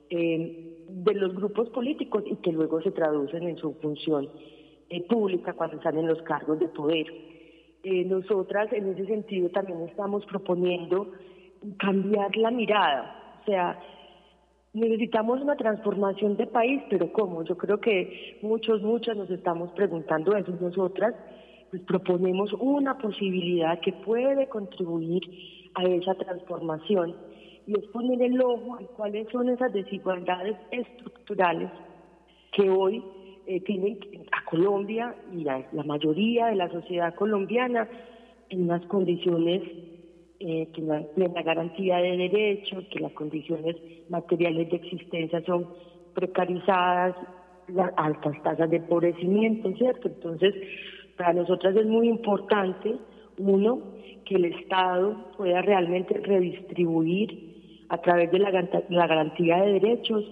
eh, 0.09 0.85
de 0.89 1.13
los 1.13 1.35
grupos 1.35 1.69
políticos 1.69 2.23
y 2.25 2.35
que 2.37 2.51
luego 2.51 2.81
se 2.81 2.91
traducen 2.91 3.43
en 3.43 3.57
su 3.57 3.73
función 3.75 4.27
eh, 4.89 5.05
pública 5.07 5.53
cuando 5.53 5.77
están 5.77 5.97
en 5.99 6.07
los 6.07 6.21
cargos 6.23 6.59
de 6.59 6.67
poder. 6.67 7.05
Eh, 7.87 8.03
nosotras 8.03 8.73
en 8.73 8.89
ese 8.89 9.05
sentido 9.05 9.47
también 9.49 9.79
estamos 9.81 10.25
proponiendo 10.25 11.11
cambiar 11.77 12.35
la 12.35 12.49
mirada, 12.49 13.37
o 13.43 13.45
sea, 13.45 13.79
necesitamos 14.73 15.39
una 15.39 15.55
transformación 15.55 16.35
de 16.35 16.47
país, 16.47 16.81
pero 16.89 17.13
¿cómo? 17.13 17.43
Yo 17.43 17.55
creo 17.55 17.79
que 17.79 18.39
muchos, 18.41 18.81
muchas 18.81 19.15
nos 19.15 19.29
estamos 19.29 19.71
preguntando 19.73 20.35
eso. 20.35 20.51
Nosotras 20.59 21.13
pues, 21.69 21.83
proponemos 21.83 22.51
una 22.53 22.97
posibilidad 22.97 23.79
que 23.81 23.93
puede 23.93 24.49
contribuir 24.49 25.21
a 25.75 25.83
esa 25.83 26.15
transformación 26.15 27.15
y 27.67 27.77
es 27.77 27.85
poner 27.89 28.19
el 28.19 28.41
ojo 28.41 28.79
en 28.79 28.87
cuáles 28.97 29.29
son 29.29 29.49
esas 29.49 29.71
desigualdades 29.71 30.57
estructurales 30.71 31.69
que 32.51 32.67
hoy 32.67 33.03
eh, 33.47 33.61
tienen 33.61 33.99
a 34.31 34.43
Colombia 34.45 35.15
y 35.35 35.47
a 35.47 35.65
la 35.71 35.83
mayoría 35.83 36.47
de 36.47 36.55
la 36.55 36.69
sociedad 36.69 37.13
colombiana 37.15 37.87
en 38.49 38.63
unas 38.63 38.85
condiciones 38.87 39.61
eh, 40.39 40.67
que 40.73 40.91
hay 40.91 41.05
plena 41.15 41.41
garantía 41.43 41.97
de 41.97 42.17
derechos, 42.17 42.83
que 42.91 42.99
las 42.99 43.11
condiciones 43.13 43.75
materiales 44.09 44.69
de 44.69 44.77
existencia 44.77 45.41
son 45.45 45.67
precarizadas, 46.13 47.15
las 47.67 47.91
altas 47.97 48.41
tasas 48.43 48.69
de 48.69 48.77
empobrecimiento, 48.77 49.71
¿cierto? 49.77 50.07
Entonces, 50.07 50.53
para 51.17 51.33
nosotras 51.33 51.75
es 51.75 51.85
muy 51.85 52.07
importante, 52.09 52.95
uno, 53.37 53.81
que 54.25 54.35
el 54.35 54.45
Estado 54.45 55.31
pueda 55.37 55.61
realmente 55.61 56.19
redistribuir 56.19 57.85
a 57.89 58.01
través 58.01 58.31
de 58.31 58.39
la, 58.39 58.51
la 58.89 59.07
garantía 59.07 59.61
de 59.61 59.73
derechos 59.73 60.25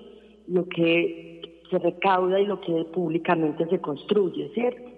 lo 0.48 0.68
que 0.68 1.33
se 1.74 1.80
recauda 1.80 2.40
y 2.40 2.46
lo 2.46 2.62
que 2.62 2.86
públicamente 2.94 3.66
se 3.66 3.80
construye, 3.80 4.50
¿cierto? 4.54 4.92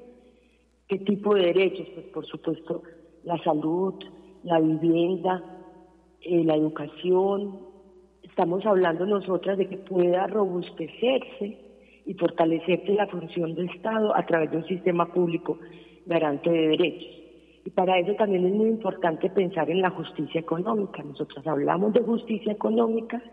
¿Qué 0.87 0.99
tipo 0.99 1.33
de 1.33 1.45
derechos? 1.45 1.87
Pues 1.93 2.05
por 2.07 2.25
supuesto 2.25 2.83
la 3.23 3.41
salud, 3.43 3.93
la 4.43 4.59
vivienda, 4.59 5.41
eh, 6.21 6.43
la 6.43 6.55
educación. 6.55 7.59
Estamos 8.23 8.65
hablando 8.65 9.05
nosotras 9.05 9.57
de 9.57 9.69
que 9.69 9.77
pueda 9.77 10.27
robustecerse 10.27 11.57
y 12.05 12.13
fortalecerse 12.15 12.93
la 12.93 13.07
función 13.07 13.55
del 13.55 13.69
Estado 13.69 14.15
a 14.15 14.25
través 14.25 14.51
de 14.51 14.57
un 14.57 14.67
sistema 14.67 15.05
público 15.13 15.57
garante 16.05 16.49
de 16.49 16.67
derechos. 16.67 17.09
Y 17.63 17.69
para 17.69 17.97
eso 17.99 18.13
también 18.15 18.45
es 18.45 18.53
muy 18.53 18.67
importante 18.67 19.29
pensar 19.29 19.69
en 19.71 19.81
la 19.81 19.91
justicia 19.91 20.41
económica. 20.41 21.01
Nosotras 21.01 21.47
hablamos 21.47 21.93
de 21.93 22.01
justicia 22.01 22.51
económica 22.51 23.23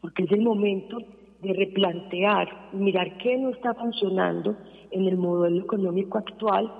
porque 0.00 0.24
es 0.24 0.32
el 0.32 0.42
momento 0.42 0.98
de 1.42 1.52
replantear 1.54 2.68
mirar 2.72 3.18
qué 3.18 3.36
no 3.36 3.50
está 3.50 3.74
funcionando 3.74 4.56
en 4.92 5.06
el 5.08 5.16
modelo 5.16 5.62
económico 5.62 6.18
actual, 6.18 6.72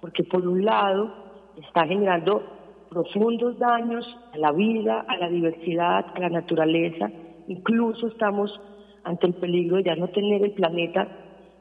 porque 0.00 0.24
por 0.24 0.46
un 0.46 0.64
lado 0.64 1.12
está 1.56 1.86
generando 1.86 2.42
profundos 2.90 3.58
daños 3.58 4.04
a 4.32 4.38
la 4.38 4.50
vida, 4.52 5.04
a 5.06 5.16
la 5.18 5.28
diversidad, 5.28 6.06
a 6.14 6.20
la 6.20 6.30
naturaleza, 6.30 7.10
incluso 7.46 8.08
estamos 8.08 8.60
ante 9.04 9.28
el 9.28 9.34
peligro 9.34 9.76
de 9.76 9.84
ya 9.84 9.94
no 9.94 10.08
tener 10.08 10.42
el 10.42 10.52
planeta 10.52 11.06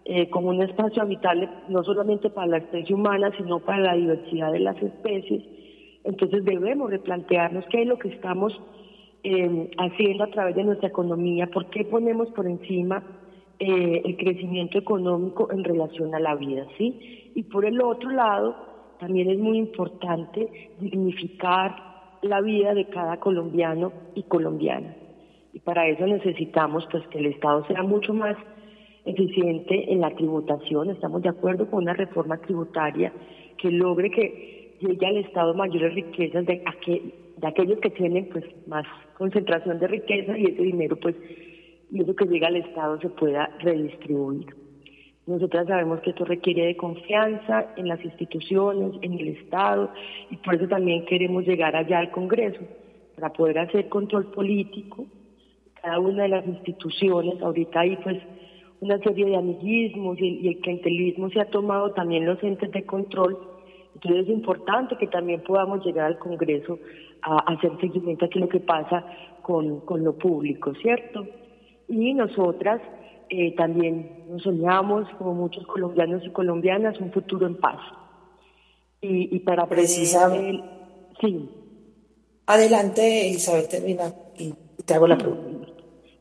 eh, 0.06 0.30
como 0.30 0.50
un 0.50 0.63
espacio 0.63 1.04
habitable 1.04 1.50
no 1.67 1.84
solamente 1.84 2.30
para 2.30 2.48
la 2.48 2.58
especie 2.58 2.96
humana, 2.96 3.32
sino 3.38 3.60
para 3.60 3.80
la 3.80 3.96
diversidad 3.96 4.52
de 4.52 4.60
las 4.60 4.82
especies. 4.82 5.43
Entonces 6.04 6.43
debemos 6.43 6.89
replantearnos 6.89 7.65
qué 7.70 7.84
es 7.84 7.88
lo 7.88 8.00
que 8.00 8.10
estamos 8.10 8.60
eh, 9.30 9.72
haciendo 9.78 10.24
a 10.24 10.28
través 10.28 10.56
de 10.56 10.63
nuestra 10.63 10.88
economía, 10.88 11.48
por 11.48 11.70
qué 11.70 11.84
ponemos 11.84 12.30
por 12.30 12.48
encima 12.48 13.04
eh, 13.60 14.02
el 14.06 14.16
crecimiento 14.16 14.78
económico 14.78 15.52
en 15.52 15.66
relación 15.66 16.16
a 16.16 16.20
la 16.22 16.34
vida, 16.36 16.66
¿sí? 16.78 17.32
Y 17.36 17.44
por 17.44 17.66
el 17.66 17.82
otro 17.82 18.10
lado, 18.10 18.56
también 19.02 19.30
es 19.30 19.38
muy 19.38 19.58
importante 19.58 20.48
dignificar 20.80 21.76
la 22.22 22.40
vida 22.40 22.74
de 22.74 22.86
cada 22.86 23.20
colombiano 23.20 23.92
y 24.16 24.24
colombiana. 24.24 24.96
Y 25.52 25.60
para 25.60 25.90
eso 25.90 26.08
necesitamos 26.08 26.88
pues 26.90 27.06
que 27.10 27.20
el 27.20 27.26
Estado 27.26 27.66
sea 27.66 27.84
mucho 27.84 28.13
más 28.13 28.38
eficiente 29.04 29.92
en 29.92 30.00
la 30.00 30.12
tributación. 30.12 30.90
Estamos 30.90 31.22
de 31.22 31.30
acuerdo 31.30 31.70
con 31.70 31.84
una 31.84 31.94
reforma 31.94 32.38
tributaria 32.38 33.12
que 33.58 33.72
logre 33.72 34.10
que 34.10 34.78
llegue 34.80 35.06
al 35.06 35.18
Estado 35.18 35.54
mayores 35.54 35.96
riquezas 35.96 36.46
de, 36.46 36.63
de 37.38 37.47
aquellos 37.47 37.80
que 37.80 37.89
tienen 37.91 38.30
pues 38.30 38.45
más 38.67 38.86
concentración 39.17 39.80
de 39.80 39.88
riqueza 39.88 40.38
y 40.38 40.45
ese 40.45 40.62
dinero 40.62 40.95
pues 40.97 41.15
y 41.89 42.02
eso 42.02 42.15
que 42.15 42.26
llega 42.26 42.47
al 42.47 42.58
Estado 42.58 43.00
se 43.00 43.10
pueda 43.10 43.50
redistribuir. 43.60 44.47
Nosotras 45.26 45.67
sabemos 45.67 46.00
que 46.02 46.12
esto 46.12 46.26
requiere 46.26 46.65
de 46.65 46.78
confianza 46.78 47.73
en 47.76 47.88
las 47.88 48.04
instituciones, 48.04 48.93
en 49.02 49.13
el 49.13 49.28
Estado, 49.30 49.91
y 50.30 50.38
por 50.38 50.56
eso 50.56 50.67
también 50.67 51.06
queremos 51.06 51.45
llegar 51.45 51.76
allá 51.76 52.00
al 52.00 52.12
Congreso, 52.12 52.62
para 53.15 53.34
poder 53.34 53.60
hacer 53.60 53.89
control 53.89 54.32
político. 54.32 55.06
Cada 55.82 56.00
una 56.00 56.23
de 56.23 56.30
las 56.30 56.47
instituciones, 56.47 57.41
ahorita 57.41 57.82
hay 57.82 57.97
pues 57.97 58.17
una 58.80 58.97
serie 59.00 59.26
de 59.26 59.36
amiguismos 59.36 60.17
y, 60.19 60.47
el 60.47 60.60
clientelismo 60.60 61.30
se 61.30 61.41
ha 61.41 61.45
tomado 61.45 61.91
también 61.91 62.26
los 62.26 62.41
entes 62.41 62.71
de 62.71 62.86
control. 62.86 63.38
Entonces 63.97 64.25
es 64.25 64.29
importante 64.29 64.95
que 64.95 65.07
también 65.07 65.41
podamos 65.41 65.83
llegar 65.83 66.05
al 66.05 66.19
Congreso 66.19 66.77
a, 67.23 67.51
hacer 67.51 67.71
seguimiento 67.81 68.25
a 68.25 68.39
lo 68.39 68.47
que 68.47 68.60
pasa 68.60 69.03
con, 69.41 69.79
con 69.79 70.03
lo 70.03 70.13
público, 70.15 70.71
¿cierto? 70.75 71.25
Y 71.88 72.13
nosotras 72.13 72.79
eh, 73.29 73.55
también 73.55 74.25
nos 74.29 74.43
soñamos, 74.43 75.10
como 75.17 75.33
muchos 75.33 75.65
colombianos 75.65 76.23
y 76.23 76.29
colombianas, 76.29 76.99
un 76.99 77.12
futuro 77.12 77.47
en 77.47 77.55
paz. 77.55 77.79
Y, 79.01 79.36
y 79.36 79.39
para 79.39 79.65
precisar... 79.65 80.31
sí. 81.19 81.49
Adelante, 82.45 83.27
Isabel, 83.29 83.67
termina 83.67 84.13
y 84.38 84.53
te 84.86 84.93
hago 84.93 85.07
la 85.07 85.17
pregunta. 85.17 85.67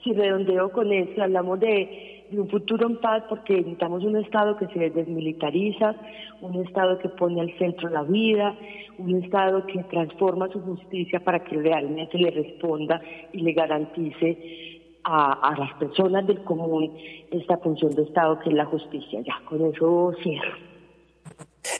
Sí, 0.02 0.12
redondeo 0.14 0.72
con 0.72 0.90
eso. 0.92 1.22
Hablamos 1.22 1.60
de, 1.60 2.15
de 2.30 2.40
un 2.40 2.48
futuro 2.48 2.86
en 2.86 3.00
paz 3.00 3.24
porque 3.28 3.54
necesitamos 3.54 4.04
un 4.04 4.16
Estado 4.16 4.56
que 4.56 4.66
se 4.68 4.90
desmilitariza, 4.90 5.94
un 6.40 6.64
Estado 6.64 6.98
que 6.98 7.08
pone 7.08 7.40
al 7.40 7.56
centro 7.58 7.88
la 7.88 8.02
vida, 8.02 8.56
un 8.98 9.22
Estado 9.22 9.66
que 9.66 9.82
transforma 9.84 10.48
su 10.48 10.60
justicia 10.60 11.20
para 11.20 11.44
que 11.44 11.56
realmente 11.56 12.18
le 12.18 12.30
responda 12.30 13.00
y 13.32 13.40
le 13.40 13.52
garantice 13.52 14.76
a, 15.04 15.54
las 15.56 15.72
personas 15.74 16.26
del 16.26 16.42
común 16.42 16.96
esta 17.30 17.58
función 17.58 17.94
de 17.94 18.02
Estado 18.02 18.38
que 18.40 18.50
es 18.50 18.56
la 18.56 18.66
justicia. 18.66 19.20
Ya, 19.20 19.40
con 19.48 19.64
eso 19.64 20.12
cierro. 20.22 20.56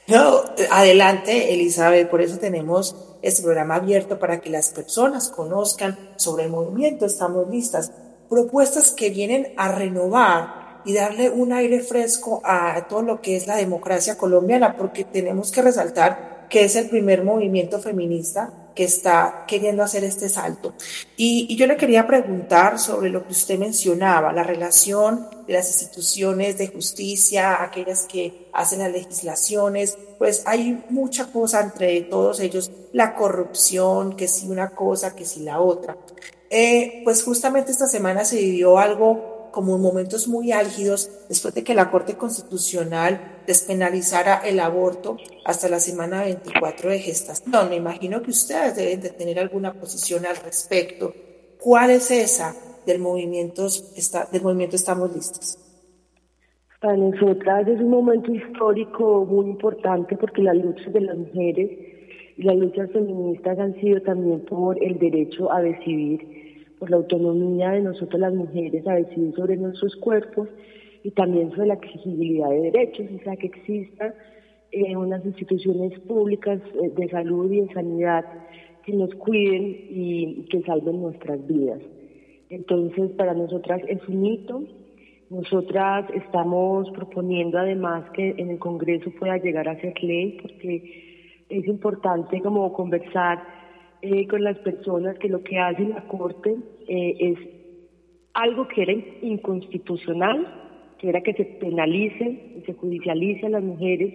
No, 0.09 0.41
adelante, 0.71 1.55
Elizabeth. 1.55 2.09
Por 2.09 2.21
eso 2.21 2.39
tenemos 2.39 3.19
este 3.23 3.43
programa 3.43 3.77
abierto 3.77 4.19
para 4.19 4.41
que 4.41 4.51
las 4.51 4.73
personas 4.73 5.31
conozcan 5.31 5.97
sobre 6.17 6.45
el 6.45 6.51
movimiento. 6.51 7.07
Estamos 7.07 7.49
listas. 7.49 7.93
Propuestas 8.29 8.91
que 8.91 9.11
vienen 9.11 9.53
a 9.57 9.69
renovar 9.69 10.83
y 10.85 10.95
darle 10.95 11.31
un 11.31 11.53
aire 11.53 11.81
fresco 11.81 12.41
a 12.45 12.87
todo 12.89 13.03
lo 13.03 13.21
que 13.21 13.37
es 13.37 13.47
la 13.47 13.57
democracia 13.57 14.17
colombiana, 14.17 14.77
porque 14.77 15.05
tenemos 15.05 15.51
que 15.51 15.63
resaltar 15.63 16.47
que 16.49 16.65
es 16.65 16.77
el 16.77 16.89
primer 16.89 17.25
movimiento 17.25 17.81
feminista 17.81 18.53
que 18.77 18.85
está 18.85 19.45
queriendo 19.49 19.83
hacer 19.83 20.05
este 20.05 20.29
salto. 20.29 20.75
Y, 21.17 21.57
yo 21.57 21.67
le 21.67 21.79
quería 21.79 22.07
preguntar 22.07 22.79
sobre 22.79 23.09
lo 23.09 23.25
que 23.27 23.33
usted 23.33 23.59
mencionaba, 23.59 24.33
la 24.33 24.43
relación 24.43 25.27
de 25.47 25.55
las 25.55 25.69
instituciones 25.69 26.59
de 26.59 26.69
justicia, 26.69 27.63
aquellas 27.63 28.05
que 28.05 28.49
hacen 28.53 28.81
las 28.81 28.93
legislaciones, 28.93 29.97
pues 30.19 30.43
hay 30.47 30.85
mucha 30.91 31.33
cosa 31.33 31.63
entre 31.63 32.03
todos 32.03 32.39
ellos, 32.41 32.71
la 32.93 33.15
corrupción, 33.15 34.15
que 34.15 34.29
si 34.29 34.47
una 34.47 34.71
cosa, 34.71 35.17
que 35.17 35.25
si 35.25 35.41
la 35.41 35.61
otra. 35.61 35.97
Eh, 36.51 37.03
pues 37.05 37.23
justamente 37.23 37.73
esta 37.73 37.87
semana 37.87 38.25
se 38.25 38.37
vivió 38.37 38.79
algo 38.79 39.37
como 39.57 39.79
momentos 39.79 40.29
muy 40.29 40.53
álgidos 40.53 41.11
después 41.31 41.55
de 41.55 41.65
que 41.65 41.75
la 41.75 41.91
Corte 41.91 42.17
Constitucional 42.17 43.41
despenalizara 43.47 44.47
el 44.47 44.61
aborto 44.61 45.17
hasta 45.47 45.71
la 45.71 45.81
semana 45.81 46.25
24 46.25 46.91
de 46.91 46.99
gestación. 46.99 47.71
Me 47.71 47.77
imagino 47.77 48.21
que 48.21 48.33
ustedes 48.33 48.77
deben 48.77 49.01
de 49.01 49.09
tener 49.09 49.39
alguna 49.39 49.73
posición 49.73 50.27
al 50.27 50.37
respecto. 50.37 51.15
¿Cuál 51.59 51.91
es 51.91 52.11
esa 52.11 52.55
del 52.85 52.99
movimiento, 52.99 53.67
del 54.31 54.43
movimiento 54.43 54.77
Estamos 54.77 55.15
Listos? 55.15 55.59
Para 56.83 56.99
nosotras 56.99 57.67
es 57.67 57.81
un 57.81 57.89
momento 57.89 58.31
histórico 58.31 59.25
muy 59.25 59.47
importante 59.47 60.17
porque 60.19 60.43
las 60.43 60.57
luchas 60.57 60.93
de 60.93 61.01
las 61.01 61.17
mujeres 61.17 61.71
y 62.37 62.43
las 62.43 62.57
luchas 62.57 62.91
feministas 62.93 63.59
han 63.59 63.75
sido 63.81 64.03
también 64.03 64.45
por 64.45 64.77
el 64.85 64.99
derecho 64.99 65.51
a 65.51 65.63
decidir 65.63 66.36
por 66.79 66.91
la 66.91 66.97
autonomía 66.97 67.71
de 67.71 67.81
nosotros 67.81 68.21
las 68.21 68.35
mujeres 68.35 68.87
a 68.87 68.95
decidir 68.95 69.35
sobre 69.35 69.57
nuestros 69.57 69.97
cuerpos 69.97 70.49
y 71.03 71.11
también 71.13 71.51
sobre 71.51 71.69
la 71.69 71.75
exigibilidad 71.75 72.51
de 72.51 72.71
derechos, 72.71 73.07
o 73.15 73.23
sea, 73.23 73.37
que 73.37 73.47
existan 73.47 74.13
eh, 74.73 74.97
unas 74.97 75.25
instituciones 75.25 75.99
públicas 76.01 76.61
eh, 76.83 76.91
de 76.97 77.09
salud 77.09 77.51
y 77.51 77.61
de 77.61 77.73
sanidad 77.73 78.25
que 78.85 78.93
nos 78.93 79.15
cuiden 79.15 79.87
y, 79.89 80.47
que 80.51 80.63
salven 80.63 81.01
nuestras 81.01 81.45
vidas. 81.47 81.81
Entonces, 82.51 83.11
para 83.13 83.35
nosotras 83.35 83.81
es 83.89 84.07
un 84.09 84.27
hito. 84.27 84.63
Nosotras 85.31 86.09
estamos 86.15 86.89
proponiendo 86.91 87.59
además 87.59 88.09
que 88.11 88.35
en 88.39 88.51
el 88.51 88.59
Congreso 88.59 89.11
pueda 89.19 89.39
llegar 89.39 89.69
a 89.69 89.81
ser 89.81 89.95
ley, 90.03 90.39
porque 90.41 91.45
es 91.49 91.67
importante 91.67 92.41
como 92.41 92.73
conversar 92.73 93.56
eh, 94.13 94.27
con 94.29 94.43
las 94.43 94.59
personas 94.59 95.19
que 95.19 95.29
lo 95.29 95.43
que 95.43 95.59
hace 95.59 95.85
la 95.89 96.07
Corte 96.07 96.57
eh, 96.89 97.17
es 97.19 97.39
algo 98.35 98.69
que 98.69 98.83
era 98.83 98.93
inconstitucional, 99.23 100.47
que 100.99 101.09
era 101.09 101.21
que 101.23 101.33
se 101.35 101.45
penalice 101.45 102.55
y 102.57 102.63
se 102.63 102.75
judicialice 102.75 103.47
a 103.47 103.51
las 103.51 103.63
mujeres 103.63 104.13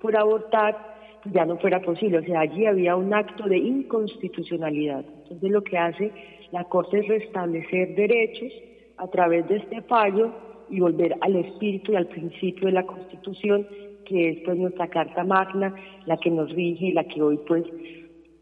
por 0.00 0.16
abortar, 0.16 0.76
pues 1.22 1.34
ya 1.34 1.44
no 1.44 1.56
fuera 1.58 1.80
posible. 1.80 2.18
O 2.18 2.24
sea, 2.24 2.40
allí 2.40 2.66
había 2.66 2.96
un 2.96 3.12
acto 3.14 3.44
de 3.44 3.58
inconstitucionalidad. 3.58 5.04
Entonces 5.22 5.50
lo 5.50 5.62
que 5.62 5.78
hace 5.78 6.12
la 6.52 6.64
Corte 6.64 6.98
es 7.00 7.08
restablecer 7.08 7.94
derechos 7.94 8.52
a 8.98 9.08
través 9.08 9.48
de 9.48 9.56
este 9.56 9.82
fallo 9.82 10.32
y 10.70 10.80
volver 10.80 11.16
al 11.20 11.36
espíritu 11.36 11.92
y 11.92 11.96
al 11.96 12.06
principio 12.06 12.66
de 12.66 12.72
la 12.72 12.86
Constitución, 12.86 13.66
que 14.04 14.30
es 14.30 14.38
pues 14.44 14.56
nuestra 14.56 14.88
Carta 14.88 15.24
Magna, 15.24 15.74
la 16.06 16.16
que 16.18 16.30
nos 16.30 16.50
rige 16.52 16.86
y 16.86 16.92
la 16.92 17.04
que 17.04 17.22
hoy 17.22 17.38
pues 17.46 17.64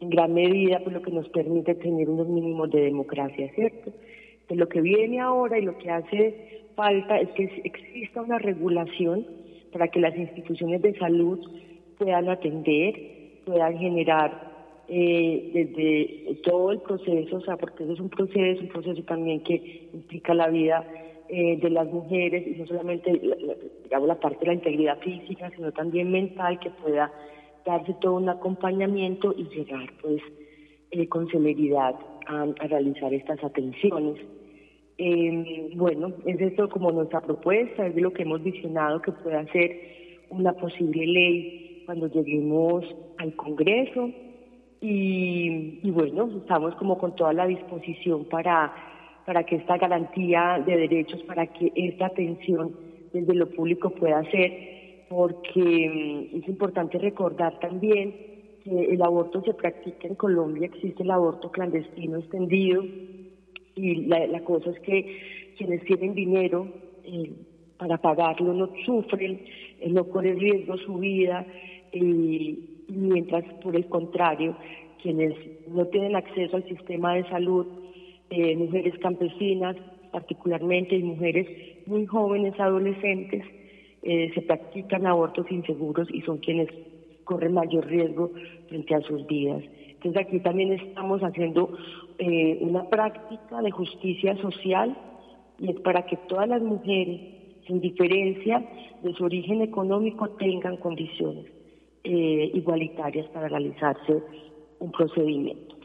en 0.03 0.09
gran 0.09 0.33
medida 0.33 0.79
pues, 0.79 0.93
lo 0.93 1.01
que 1.01 1.11
nos 1.11 1.29
permite 1.29 1.75
tener 1.75 2.09
unos 2.09 2.27
mínimos 2.27 2.69
de 2.71 2.81
democracia, 2.81 3.49
¿cierto? 3.55 3.91
Pues 4.47 4.59
lo 4.59 4.67
que 4.67 4.81
viene 4.81 5.19
ahora 5.19 5.57
y 5.57 5.63
lo 5.63 5.77
que 5.77 5.89
hace 5.89 6.63
falta 6.75 7.19
es 7.19 7.29
que 7.31 7.43
exista 7.63 8.21
una 8.21 8.37
regulación 8.37 9.25
para 9.71 9.87
que 9.87 9.99
las 9.99 10.15
instituciones 10.15 10.81
de 10.81 10.97
salud 10.97 11.39
puedan 11.97 12.29
atender, 12.29 12.93
puedan 13.45 13.77
generar 13.77 14.51
eh, 14.89 15.49
desde 15.53 16.41
todo 16.41 16.71
el 16.71 16.79
proceso, 16.79 17.37
o 17.37 17.41
sea, 17.41 17.55
porque 17.55 17.83
eso 17.83 17.93
es 17.93 17.99
un 17.99 18.09
proceso, 18.09 18.61
un 18.61 18.67
proceso 18.67 19.01
también 19.03 19.41
que 19.41 19.89
implica 19.93 20.33
la 20.33 20.49
vida 20.49 20.85
eh, 21.29 21.57
de 21.57 21.69
las 21.69 21.87
mujeres 21.87 22.45
y 22.45 22.59
no 22.59 22.67
solamente, 22.67 23.09
digamos, 23.83 24.07
la 24.07 24.19
parte 24.19 24.39
de 24.41 24.47
la 24.47 24.53
integridad 24.53 24.99
física, 24.99 25.49
sino 25.55 25.71
también 25.71 26.11
mental, 26.11 26.59
que 26.59 26.69
pueda 26.69 27.11
darse 27.65 27.93
todo 28.01 28.15
un 28.15 28.29
acompañamiento 28.29 29.33
y 29.37 29.43
llegar 29.49 29.91
pues 30.01 30.21
eh, 30.91 31.07
con 31.07 31.27
celeridad 31.29 31.95
a, 32.27 32.45
realizar 32.67 33.13
estas 33.13 33.43
atenciones. 33.43 34.19
Em, 34.97 35.75
bueno, 35.75 36.13
es 36.25 36.39
esto 36.39 36.69
como 36.69 36.91
nuestra 36.91 37.21
propuesta, 37.21 37.87
es 37.87 37.95
de 37.95 38.01
lo 38.01 38.13
que 38.13 38.23
hemos 38.23 38.43
visionado 38.43 39.01
que 39.01 39.11
pueda 39.11 39.45
ser 39.51 39.71
una 40.29 40.53
posible 40.53 41.05
ley 41.05 41.83
cuando 41.85 42.07
lleguemos 42.07 42.85
al 43.17 43.35
Congreso 43.35 44.09
y, 44.81 45.79
y 45.81 45.91
bueno, 45.91 46.29
estamos 46.37 46.75
como 46.75 46.97
con 46.97 47.15
toda 47.15 47.33
la 47.33 47.47
disposición 47.47 48.25
para, 48.25 48.73
para 49.25 49.43
que 49.45 49.55
esta 49.55 49.77
garantía 49.77 50.61
de 50.65 50.77
derechos, 50.77 51.23
para 51.23 51.47
que 51.47 51.71
esta 51.75 52.07
atención 52.07 52.75
desde 53.13 53.33
lo 53.33 53.49
público 53.49 53.89
pueda 53.91 54.23
ser 54.31 54.73
porque 55.13 56.29
mm, 56.33 56.37
es 56.37 56.47
importante 56.47 56.97
recordar 56.97 57.59
también 57.59 58.15
que 58.63 58.93
el 58.93 59.01
aborto 59.01 59.43
se 59.43 59.53
practica 59.53 60.07
en 60.07 60.15
Colombia, 60.15 60.65
existe 60.65 61.03
el 61.03 61.11
aborto 61.11 61.51
clandestino 61.51 62.17
extendido 62.17 62.83
y 63.75 64.05
la, 64.05 64.43
cosa 64.43 64.71
es 64.71 64.79
que 64.79 65.19
quienes 65.57 65.83
tienen 65.85 66.15
dinero 66.15 66.67
eh, 67.03 67.31
para 67.77 67.97
pagarlo 67.97 68.53
no 68.53 68.69
sufren, 68.85 69.41
eh, 69.79 69.89
no 69.89 70.05
corren 70.05 70.39
riesgo 70.39 70.77
su 70.77 70.97
vida, 70.97 71.45
y 71.91 72.81
mientras 72.87 73.43
por 73.61 73.75
el 73.75 73.85
contrario, 73.87 74.55
quienes 75.01 75.35
no 75.67 75.85
tienen 75.87 76.15
acceso 76.15 76.55
al 76.55 76.67
sistema 76.67 77.15
de 77.15 77.27
salud, 77.29 77.67
eh, 78.31 78.55
mujeres 78.55 78.97
campesinas 78.99 79.75
particularmente 80.11 80.95
y 80.95 81.03
mujeres 81.03 81.47
muy 81.85 82.05
jóvenes, 82.05 82.59
adolescentes, 82.59 83.43
eh, 84.03 84.31
se 84.33 84.41
practican 84.41 85.07
abortos 85.07 85.49
inseguros 85.49 86.07
y 86.11 86.21
son 86.21 86.37
quienes 86.39 86.67
corren 87.23 87.53
mayor 87.53 87.85
riesgo 87.85 88.31
frente 88.67 88.95
a 88.95 89.01
sus 89.01 89.25
vidas. 89.27 89.63
Entonces 89.87 90.21
aquí 90.27 90.39
también 90.41 90.73
estamos 90.73 91.21
haciendo 91.21 91.77
eh, 92.17 92.57
una 92.61 92.89
práctica 92.89 93.61
de 93.61 93.71
justicia 93.71 94.35
social 94.41 94.97
para 95.83 96.05
que 96.05 96.17
todas 96.27 96.49
las 96.49 96.61
mujeres, 96.61 97.21
sin 97.65 97.79
diferencia 97.79 98.67
de 99.01 99.13
su 99.13 99.23
origen 99.23 99.61
económico, 99.61 100.29
tengan 100.31 100.77
condiciones 100.77 101.45
eh, 102.03 102.51
igualitarias 102.53 103.27
para 103.29 103.47
realizarse 103.47 104.21
un 104.79 104.91
procedimiento. 104.91 105.77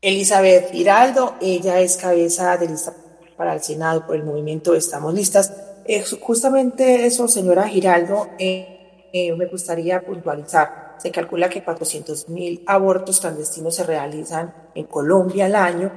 Elizabeth 0.00 0.70
Giraldo, 0.70 1.34
ella 1.40 1.80
es 1.80 1.96
cabeza 1.96 2.56
de 2.56 2.68
lista 2.68 2.92
para 3.36 3.54
el 3.54 3.60
Senado 3.60 4.06
por 4.06 4.14
el 4.14 4.24
movimiento 4.24 4.74
Estamos 4.74 5.12
Listas. 5.12 5.67
Eh, 5.88 6.04
justamente 6.20 7.06
eso, 7.06 7.26
señora 7.26 7.66
Giraldo, 7.66 8.28
me 8.38 9.46
gustaría 9.50 10.00
puntualizar. 10.02 10.96
Se 10.98 11.10
calcula 11.10 11.48
que 11.48 11.64
400.000 11.64 12.62
abortos 12.66 13.20
clandestinos 13.20 13.74
se 13.74 13.84
realizan 13.84 14.54
en 14.74 14.84
Colombia 14.84 15.46
al 15.46 15.56
año 15.56 15.90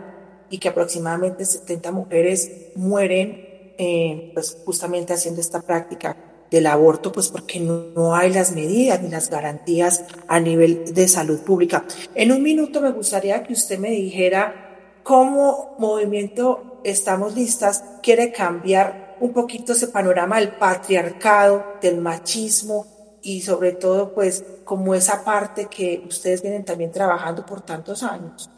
y 0.49 0.59
que 0.59 0.69
aproximadamente 0.69 1.45
70 1.45 1.91
mujeres 1.91 2.71
mueren 2.75 3.73
eh, 3.77 4.31
pues 4.33 4.57
justamente 4.63 5.13
haciendo 5.13 5.41
esta 5.41 5.61
práctica 5.61 6.15
del 6.51 6.67
aborto, 6.67 7.11
pues 7.11 7.29
porque 7.29 7.59
no, 7.59 8.13
hay 8.13 8.31
las 8.31 8.53
medidas 8.53 9.01
ni 9.01 9.09
las 9.09 9.29
garantías 9.29 10.03
a 10.27 10.39
nivel 10.39 10.93
de 10.93 11.07
salud 11.07 11.39
pública. 11.39 11.85
En 12.13 12.31
un 12.31 12.43
minuto 12.43 12.81
me 12.81 12.91
gustaría 12.91 13.41
que 13.43 13.53
usted 13.53 13.79
me 13.79 13.89
dijera 13.89 14.99
cómo 15.03 15.75
Movimiento 15.79 16.79
Estamos 16.83 17.35
Listas 17.35 17.83
quiere 18.03 18.31
cambiar 18.31 19.10
un 19.21 19.33
poquito 19.33 19.71
ese 19.73 19.87
panorama 19.87 20.39
del 20.39 20.49
patriarcado, 20.49 21.63
del 21.81 22.01
machismo 22.01 22.85
y 23.23 23.41
sobre 23.41 23.73
todo 23.73 24.13
pues 24.13 24.61
como 24.65 24.95
esa 24.95 25.23
parte 25.23 25.67
que 25.69 26.01
ustedes 26.07 26.41
vienen 26.41 26.65
también 26.65 26.91
trabajando 26.91 27.45
por 27.45 27.61
tantos 27.61 28.03
años? 28.03 28.49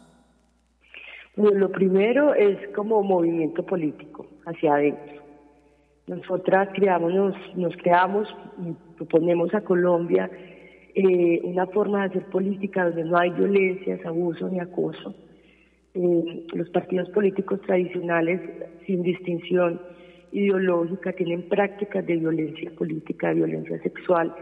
Bueno, 1.36 1.58
lo 1.58 1.70
primero 1.70 2.34
es 2.34 2.56
como 2.74 3.02
movimiento 3.02 3.64
político 3.64 4.26
hacia 4.46 4.74
adentro. 4.74 5.22
Nosotras 6.06 6.68
creamos, 6.74 7.12
nos, 7.56 7.76
creamos 7.76 8.28
y 8.58 8.72
proponemos 8.96 9.54
a 9.54 9.60
Colombia 9.62 10.30
eh, 10.94 11.40
una 11.44 11.66
forma 11.66 12.00
de 12.00 12.06
hacer 12.06 12.26
política 12.30 12.84
donde 12.84 13.04
no 13.04 13.18
hay 13.18 13.30
violencias, 13.30 14.04
abuso 14.06 14.48
ni 14.48 14.60
acoso. 14.60 15.14
Eh, 15.94 16.46
los 16.54 16.70
partidos 16.70 17.08
políticos 17.10 17.60
tradicionales, 17.62 18.40
sin 18.86 19.02
distinción 19.02 19.80
ideológica, 20.34 21.12
tienen 21.12 21.48
prácticas 21.48 22.04
de 22.06 22.16
violencia 22.16 22.70
política, 22.72 23.28
de 23.28 23.34
violencia 23.34 23.80
sexual, 23.82 24.34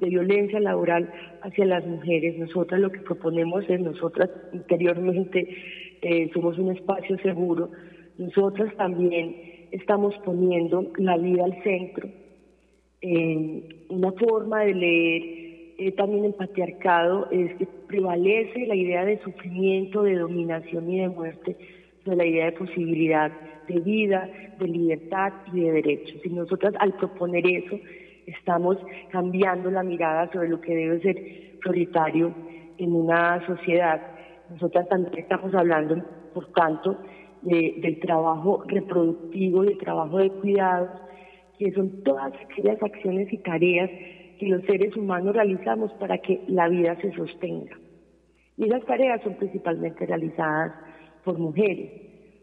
de 0.00 0.08
violencia 0.08 0.58
laboral 0.58 1.12
hacia 1.42 1.66
las 1.66 1.86
mujeres. 1.86 2.38
Nosotras 2.38 2.80
lo 2.80 2.90
que 2.90 3.00
proponemos 3.00 3.64
es, 3.68 3.80
nosotras 3.80 4.30
interiormente 4.52 5.46
eh, 6.02 6.30
somos 6.32 6.58
un 6.58 6.72
espacio 6.72 7.18
seguro, 7.18 7.70
nosotras 8.18 8.74
también 8.76 9.36
estamos 9.70 10.14
poniendo 10.24 10.90
la 10.96 11.16
vida 11.18 11.44
al 11.44 11.62
centro. 11.62 12.08
una 13.90 14.12
forma 14.12 14.64
de 14.64 14.74
leer 14.74 15.22
eh, 15.76 15.92
también 15.92 16.24
el 16.24 16.34
patriarcado 16.34 17.28
es 17.30 17.54
que 17.56 17.66
prevalece 17.88 18.66
la 18.66 18.76
idea 18.76 19.04
de 19.04 19.20
sufrimiento, 19.22 20.04
de 20.04 20.16
dominación 20.16 20.88
y 20.90 21.00
de 21.00 21.08
muerte 21.08 21.56
sobre 22.04 22.16
la 22.16 22.26
idea 22.26 22.46
de 22.46 22.52
posibilidad 22.52 23.32
de 23.66 23.80
vida, 23.80 24.28
de 24.58 24.68
libertad 24.68 25.32
y 25.52 25.60
de 25.60 25.72
derechos. 25.72 26.20
Y 26.24 26.28
nosotras 26.30 26.74
al 26.78 26.92
proponer 26.94 27.46
eso, 27.46 27.78
estamos 28.26 28.76
cambiando 29.10 29.70
la 29.70 29.82
mirada 29.82 30.30
sobre 30.32 30.48
lo 30.48 30.60
que 30.60 30.74
debe 30.74 31.00
ser 31.00 31.58
prioritario 31.60 32.34
en 32.78 32.92
una 32.92 33.44
sociedad. 33.46 34.00
Nosotras 34.50 34.88
también 34.88 35.18
estamos 35.18 35.54
hablando, 35.54 36.02
por 36.34 36.52
tanto, 36.52 36.98
del 37.42 38.00
trabajo 38.00 38.64
reproductivo, 38.66 39.62
del 39.62 39.78
trabajo 39.78 40.18
de 40.18 40.30
cuidados, 40.30 40.90
que 41.58 41.72
son 41.72 42.02
todas 42.02 42.32
aquellas 42.34 42.82
acciones 42.82 43.32
y 43.32 43.38
tareas 43.38 43.90
que 44.38 44.48
los 44.48 44.62
seres 44.64 44.96
humanos 44.96 45.34
realizamos 45.34 45.92
para 45.94 46.18
que 46.18 46.40
la 46.48 46.68
vida 46.68 46.96
se 47.00 47.12
sostenga. 47.12 47.78
Y 48.56 48.66
esas 48.66 48.84
tareas 48.84 49.22
son 49.22 49.34
principalmente 49.34 50.06
realizadas 50.06 50.72
por 51.24 51.38
mujeres. 51.38 51.90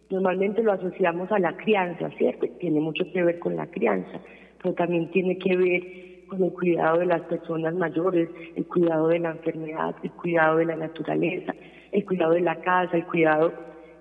Normalmente 0.09 0.61
lo 0.63 0.73
asociamos 0.73 1.31
a 1.31 1.39
la 1.39 1.55
crianza, 1.55 2.09
¿cierto? 2.17 2.47
Tiene 2.59 2.81
mucho 2.81 3.05
que 3.13 3.23
ver 3.23 3.39
con 3.39 3.55
la 3.55 3.67
crianza 3.67 4.19
pero 4.61 4.75
también 4.75 5.09
tiene 5.11 5.37
que 5.37 5.55
ver 5.57 6.27
con 6.27 6.43
el 6.43 6.51
cuidado 6.53 6.99
de 6.99 7.05
las 7.07 7.21
personas 7.21 7.73
mayores, 7.73 8.29
el 8.55 8.65
cuidado 8.65 9.07
de 9.07 9.19
la 9.19 9.31
enfermedad, 9.31 9.95
el 10.03 10.11
cuidado 10.11 10.57
de 10.57 10.65
la 10.65 10.75
naturaleza, 10.75 11.53
el 11.91 12.05
cuidado 12.05 12.33
de 12.33 12.41
la 12.41 12.61
casa, 12.61 12.95
el 12.95 13.05
cuidado 13.05 13.53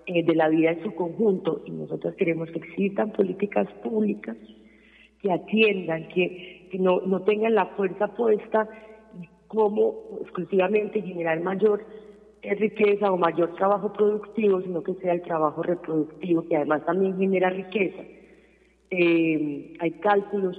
eh, 0.06 0.22
de 0.22 0.34
la 0.34 0.48
vida 0.48 0.72
en 0.72 0.82
su 0.82 0.94
conjunto. 0.94 1.62
Y 1.64 1.72
nosotros 1.72 2.14
queremos 2.14 2.50
que 2.50 2.58
existan 2.58 3.10
políticas 3.12 3.66
públicas 3.82 4.36
que 5.20 5.32
atiendan, 5.32 6.08
que, 6.08 6.68
no, 6.78 7.00
no 7.00 7.22
tengan 7.22 7.54
la 7.54 7.66
fuerza 7.66 8.08
puesta 8.08 8.68
como 9.48 10.18
exclusivamente 10.22 11.02
generar 11.02 11.40
mayor 11.40 11.84
riqueza 12.42 13.12
o 13.12 13.16
mayor 13.16 13.54
trabajo 13.54 13.92
productivo, 13.92 14.60
sino 14.62 14.82
que 14.82 14.94
sea 14.94 15.12
el 15.12 15.22
trabajo 15.22 15.62
reproductivo, 15.62 16.46
que 16.48 16.56
además 16.56 16.84
también 16.84 17.18
genera 17.18 17.50
riqueza 17.50 18.02
eh, 18.90 19.74
hay 19.78 19.90
cálculos 20.00 20.58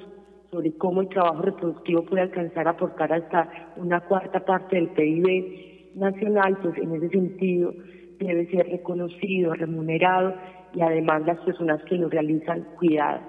sobre 0.52 0.74
cómo 0.78 1.02
el 1.02 1.10
trabajo 1.10 1.42
reproductivo 1.42 2.04
puede 2.04 2.24
alcanzar 2.24 2.68
a 2.68 2.72
aportar 2.72 3.12
hasta 3.14 3.74
una 3.78 4.02
cuarta 4.02 4.44
parte 4.46 4.78
del 4.78 4.90
PIB 4.90 5.96
nacional, 5.96 6.58
pues 6.62 6.78
en 6.78 6.96
ese 6.96 7.10
sentido 7.10 7.74
debe 8.20 8.50
ser 8.52 8.68
reconocido, 8.68 9.54
remunerado 9.54 10.34
y 10.74 10.82
además 10.82 11.26
las 11.26 11.40
personas 11.40 11.84
que 11.84 11.96
lo 11.96 12.10
realizan 12.10 12.66
cuidadas. 12.78 13.22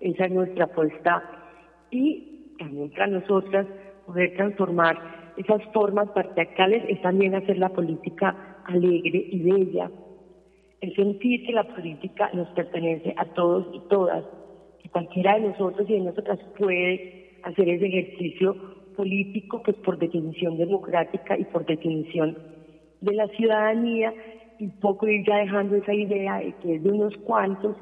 Esa 0.00 0.26
es 0.26 0.32
nuestra 0.32 0.64
apuesta 0.64 1.22
y 1.90 2.54
también 2.58 2.90
para 2.90 3.08
nosotras 3.08 3.66
poder 4.06 4.34
transformar 4.36 5.17
esas 5.38 5.62
formas 5.72 6.10
patriarcales 6.10 6.82
es 6.88 7.00
también 7.00 7.34
hacer 7.34 7.58
la 7.58 7.68
política 7.68 8.60
alegre 8.64 9.24
y 9.30 9.38
bella, 9.40 9.90
el 10.80 10.94
sentir 10.94 11.46
que 11.46 11.52
la 11.52 11.64
política 11.64 12.30
nos 12.34 12.48
pertenece 12.50 13.14
a 13.16 13.24
todos 13.34 13.66
y 13.72 13.80
todas, 13.88 14.24
que 14.82 14.88
cualquiera 14.88 15.34
de 15.34 15.48
nosotros 15.48 15.88
y 15.88 15.94
de 15.94 16.00
nosotras 16.00 16.38
puede 16.58 17.38
hacer 17.44 17.68
ese 17.68 17.86
ejercicio 17.86 18.56
político, 18.96 19.62
pues 19.62 19.76
por 19.78 19.98
definición 19.98 20.58
democrática 20.58 21.38
y 21.38 21.44
por 21.44 21.64
definición 21.64 22.36
de 23.00 23.14
la 23.14 23.28
ciudadanía, 23.28 24.12
y 24.58 24.66
poco 24.66 25.06
ir 25.06 25.24
ya 25.24 25.36
dejando 25.36 25.76
esa 25.76 25.94
idea 25.94 26.38
de 26.38 26.52
que 26.60 26.74
es 26.74 26.82
de 26.82 26.90
unos 26.90 27.16
cuantos 27.18 27.76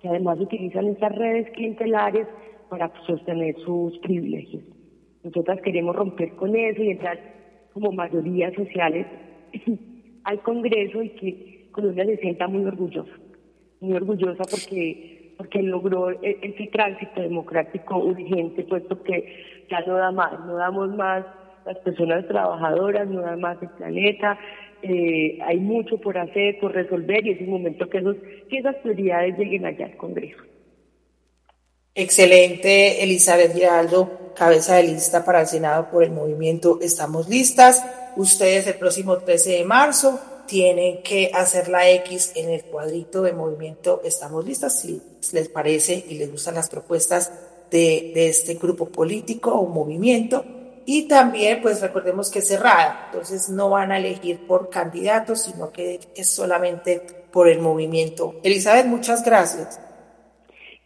que 0.00 0.08
además 0.08 0.40
utilizan 0.40 0.86
esas 0.86 1.14
redes 1.14 1.50
clientelares 1.50 2.26
para 2.70 2.90
sostener 3.06 3.54
sus 3.66 3.98
privilegios. 3.98 4.62
Nosotras 5.24 5.60
queremos 5.62 5.94
romper 5.94 6.30
con 6.32 6.54
eso 6.56 6.82
y 6.82 6.90
entrar 6.90 7.18
como 7.72 7.92
mayorías 7.92 8.54
sociales 8.54 9.06
al 10.24 10.40
Congreso 10.42 11.02
y 11.02 11.10
que 11.10 11.68
Colombia 11.72 12.04
se 12.06 12.16
sienta 12.18 12.48
muy 12.48 12.64
orgullosa, 12.64 13.12
muy 13.80 13.94
orgullosa 13.94 14.44
porque, 14.50 15.34
porque 15.38 15.62
logró 15.62 16.10
e-, 16.10 16.38
ese 16.42 16.68
tránsito 16.72 17.20
democrático 17.20 17.98
urgente, 17.98 18.64
puesto 18.64 19.02
que 19.02 19.64
ya 19.70 19.80
no 19.86 19.94
da 19.94 20.10
más, 20.12 20.38
no 20.46 20.56
damos 20.56 20.94
más 20.94 21.24
las 21.64 21.78
personas 21.78 22.26
trabajadoras, 22.26 23.08
no 23.08 23.20
da 23.20 23.36
más 23.36 23.62
el 23.62 23.70
planeta, 23.70 24.38
eh, 24.82 25.38
hay 25.42 25.58
mucho 25.58 25.98
por 25.98 26.18
hacer, 26.18 26.58
por 26.58 26.72
resolver 26.72 27.24
y 27.24 27.30
es 27.30 27.40
un 27.40 27.50
momento 27.50 27.88
que, 27.88 27.98
esos, 27.98 28.16
que 28.50 28.58
esas 28.58 28.74
prioridades 28.76 29.38
lleguen 29.38 29.64
allá 29.64 29.86
al 29.86 29.96
Congreso. 29.96 30.42
Excelente, 31.94 33.02
Elizabeth 33.02 33.52
Giraldo, 33.52 34.32
cabeza 34.34 34.76
de 34.76 34.84
lista 34.84 35.26
para 35.26 35.42
el 35.42 35.46
Senado 35.46 35.90
por 35.90 36.02
el 36.02 36.10
movimiento 36.10 36.78
Estamos 36.80 37.28
Listas. 37.28 37.84
Ustedes 38.16 38.66
el 38.66 38.76
próximo 38.76 39.18
13 39.18 39.50
de 39.50 39.64
marzo 39.64 40.18
tienen 40.46 41.02
que 41.02 41.30
hacer 41.34 41.68
la 41.68 41.90
X 41.90 42.32
en 42.34 42.48
el 42.48 42.64
cuadrito 42.64 43.20
de 43.20 43.34
movimiento 43.34 44.00
Estamos 44.04 44.46
Listas, 44.46 44.80
si 44.80 45.02
les 45.32 45.50
parece 45.50 46.02
y 46.08 46.14
les 46.14 46.32
gustan 46.32 46.54
las 46.54 46.70
propuestas 46.70 47.30
de, 47.70 48.12
de 48.14 48.30
este 48.30 48.54
grupo 48.54 48.86
político 48.86 49.52
o 49.52 49.68
movimiento. 49.68 50.46
Y 50.86 51.08
también, 51.08 51.60
pues 51.60 51.82
recordemos 51.82 52.30
que 52.30 52.38
es 52.38 52.48
cerrada, 52.48 53.10
entonces 53.12 53.50
no 53.50 53.68
van 53.68 53.92
a 53.92 53.98
elegir 53.98 54.46
por 54.46 54.70
candidatos, 54.70 55.42
sino 55.42 55.70
que 55.70 56.00
es 56.14 56.30
solamente 56.30 57.00
por 57.30 57.48
el 57.48 57.58
movimiento. 57.58 58.36
Elizabeth, 58.42 58.86
muchas 58.86 59.22
gracias. 59.22 59.78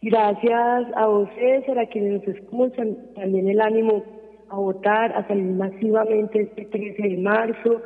Gracias 0.01 0.85
a 0.95 1.09
ustedes, 1.09 1.67
a 1.75 1.85
quienes 1.87 2.21
nos 2.21 2.35
escuchan, 2.35 2.97
también 3.15 3.49
el 3.49 3.59
ánimo 3.59 4.03
a 4.49 4.55
votar, 4.55 5.11
a 5.13 5.27
salir 5.27 5.45
masivamente 5.45 6.41
este 6.41 6.65
13 6.65 7.01
de 7.01 7.17
marzo. 7.17 7.81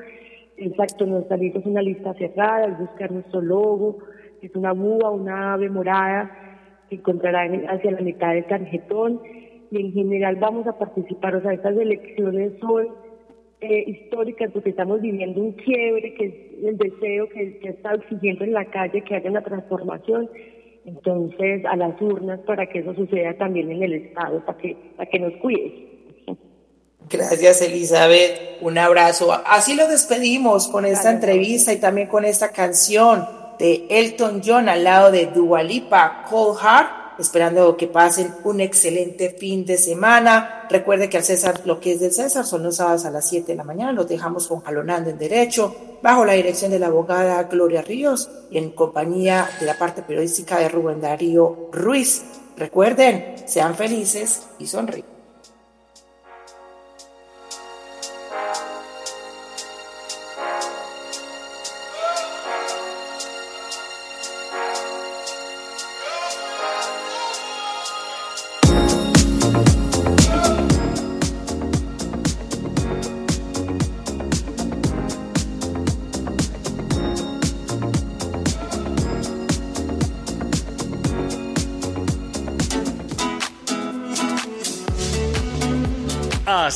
Exacto, 0.57 1.05
lista 1.05 1.35
es 1.59 1.65
una 1.65 1.81
lista 1.81 2.13
cerrada, 2.15 2.67
es 2.67 2.79
buscar 2.79 3.11
nuestro 3.11 3.41
logo, 3.41 3.99
es 4.41 4.53
una 4.55 4.73
búa, 4.73 5.09
una 5.09 5.53
ave 5.53 5.69
morada 5.69 6.29
que 6.89 6.95
encontrarán 6.95 7.65
hacia 7.69 7.91
la 7.91 8.01
mitad 8.01 8.33
del 8.33 8.45
tarjetón. 8.45 9.21
y 9.71 9.79
en 9.79 9.93
general 9.93 10.35
vamos 10.35 10.67
a 10.67 10.77
participar. 10.77 11.35
O 11.35 11.41
sea, 11.41 11.53
estas 11.53 11.77
elecciones 11.77 12.51
son 12.59 12.89
eh, 13.61 13.85
históricas 13.87 14.51
porque 14.51 14.71
estamos 14.71 14.99
viviendo 14.99 15.39
un 15.39 15.53
quiebre, 15.53 16.13
que 16.15 16.25
es 16.25 16.65
el 16.65 16.77
deseo 16.77 17.29
que, 17.29 17.57
que 17.59 17.69
está 17.69 17.93
exigiendo 17.93 18.43
en 18.43 18.51
la 18.51 18.65
calle 18.65 19.01
que 19.01 19.15
haya 19.15 19.29
una 19.29 19.41
transformación. 19.41 20.29
Entonces, 20.85 21.63
a 21.65 21.75
las 21.75 21.99
urnas 22.01 22.39
para 22.41 22.67
que 22.67 22.79
eso 22.79 22.93
suceda 22.95 23.33
también 23.37 23.71
en 23.71 23.83
el 23.83 23.93
Estado, 23.93 24.43
para 24.45 24.57
que, 24.57 24.75
para 24.97 25.09
que 25.09 25.19
nos 25.19 25.33
cuide. 25.33 25.91
Gracias, 27.09 27.61
Elizabeth. 27.61 28.61
Un 28.61 28.77
abrazo. 28.77 29.31
Así 29.45 29.75
lo 29.75 29.87
despedimos 29.87 30.67
con 30.67 30.85
esta 30.85 31.11
entrevista 31.11 31.73
y 31.73 31.77
también 31.77 32.07
con 32.07 32.25
esta 32.25 32.51
canción 32.51 33.27
de 33.59 33.85
Elton 33.89 34.41
John 34.43 34.69
al 34.69 34.83
lado 34.83 35.11
de 35.11 35.27
Dualipa 35.27 36.25
Cold 36.29 36.59
Heart 36.59 37.00
esperando 37.21 37.77
que 37.77 37.87
pasen 37.87 38.33
un 38.43 38.61
excelente 38.61 39.29
fin 39.29 39.65
de 39.65 39.77
semana. 39.77 40.67
Recuerde 40.69 41.09
que 41.09 41.17
al 41.17 41.23
César, 41.23 41.61
lo 41.65 41.79
que 41.79 41.93
es 41.93 41.99
del 41.99 42.11
César, 42.11 42.45
son 42.45 42.63
los 42.63 42.77
sábados 42.77 43.05
a 43.05 43.11
las 43.11 43.29
7 43.29 43.51
de 43.51 43.55
la 43.55 43.63
mañana, 43.63 43.91
los 43.91 44.07
dejamos 44.07 44.47
con 44.47 44.61
Jalonando 44.61 45.09
en 45.09 45.17
Derecho, 45.17 45.75
bajo 46.01 46.25
la 46.25 46.33
dirección 46.33 46.71
de 46.71 46.79
la 46.79 46.87
abogada 46.87 47.43
Gloria 47.43 47.81
Ríos 47.81 48.29
y 48.49 48.57
en 48.57 48.71
compañía 48.71 49.49
de 49.59 49.65
la 49.65 49.77
parte 49.77 50.01
periodística 50.01 50.59
de 50.59 50.69
Rubén 50.69 51.01
Darío 51.01 51.69
Ruiz. 51.71 52.23
Recuerden, 52.57 53.35
sean 53.45 53.75
felices 53.75 54.43
y 54.59 54.67
sonríen. 54.67 55.10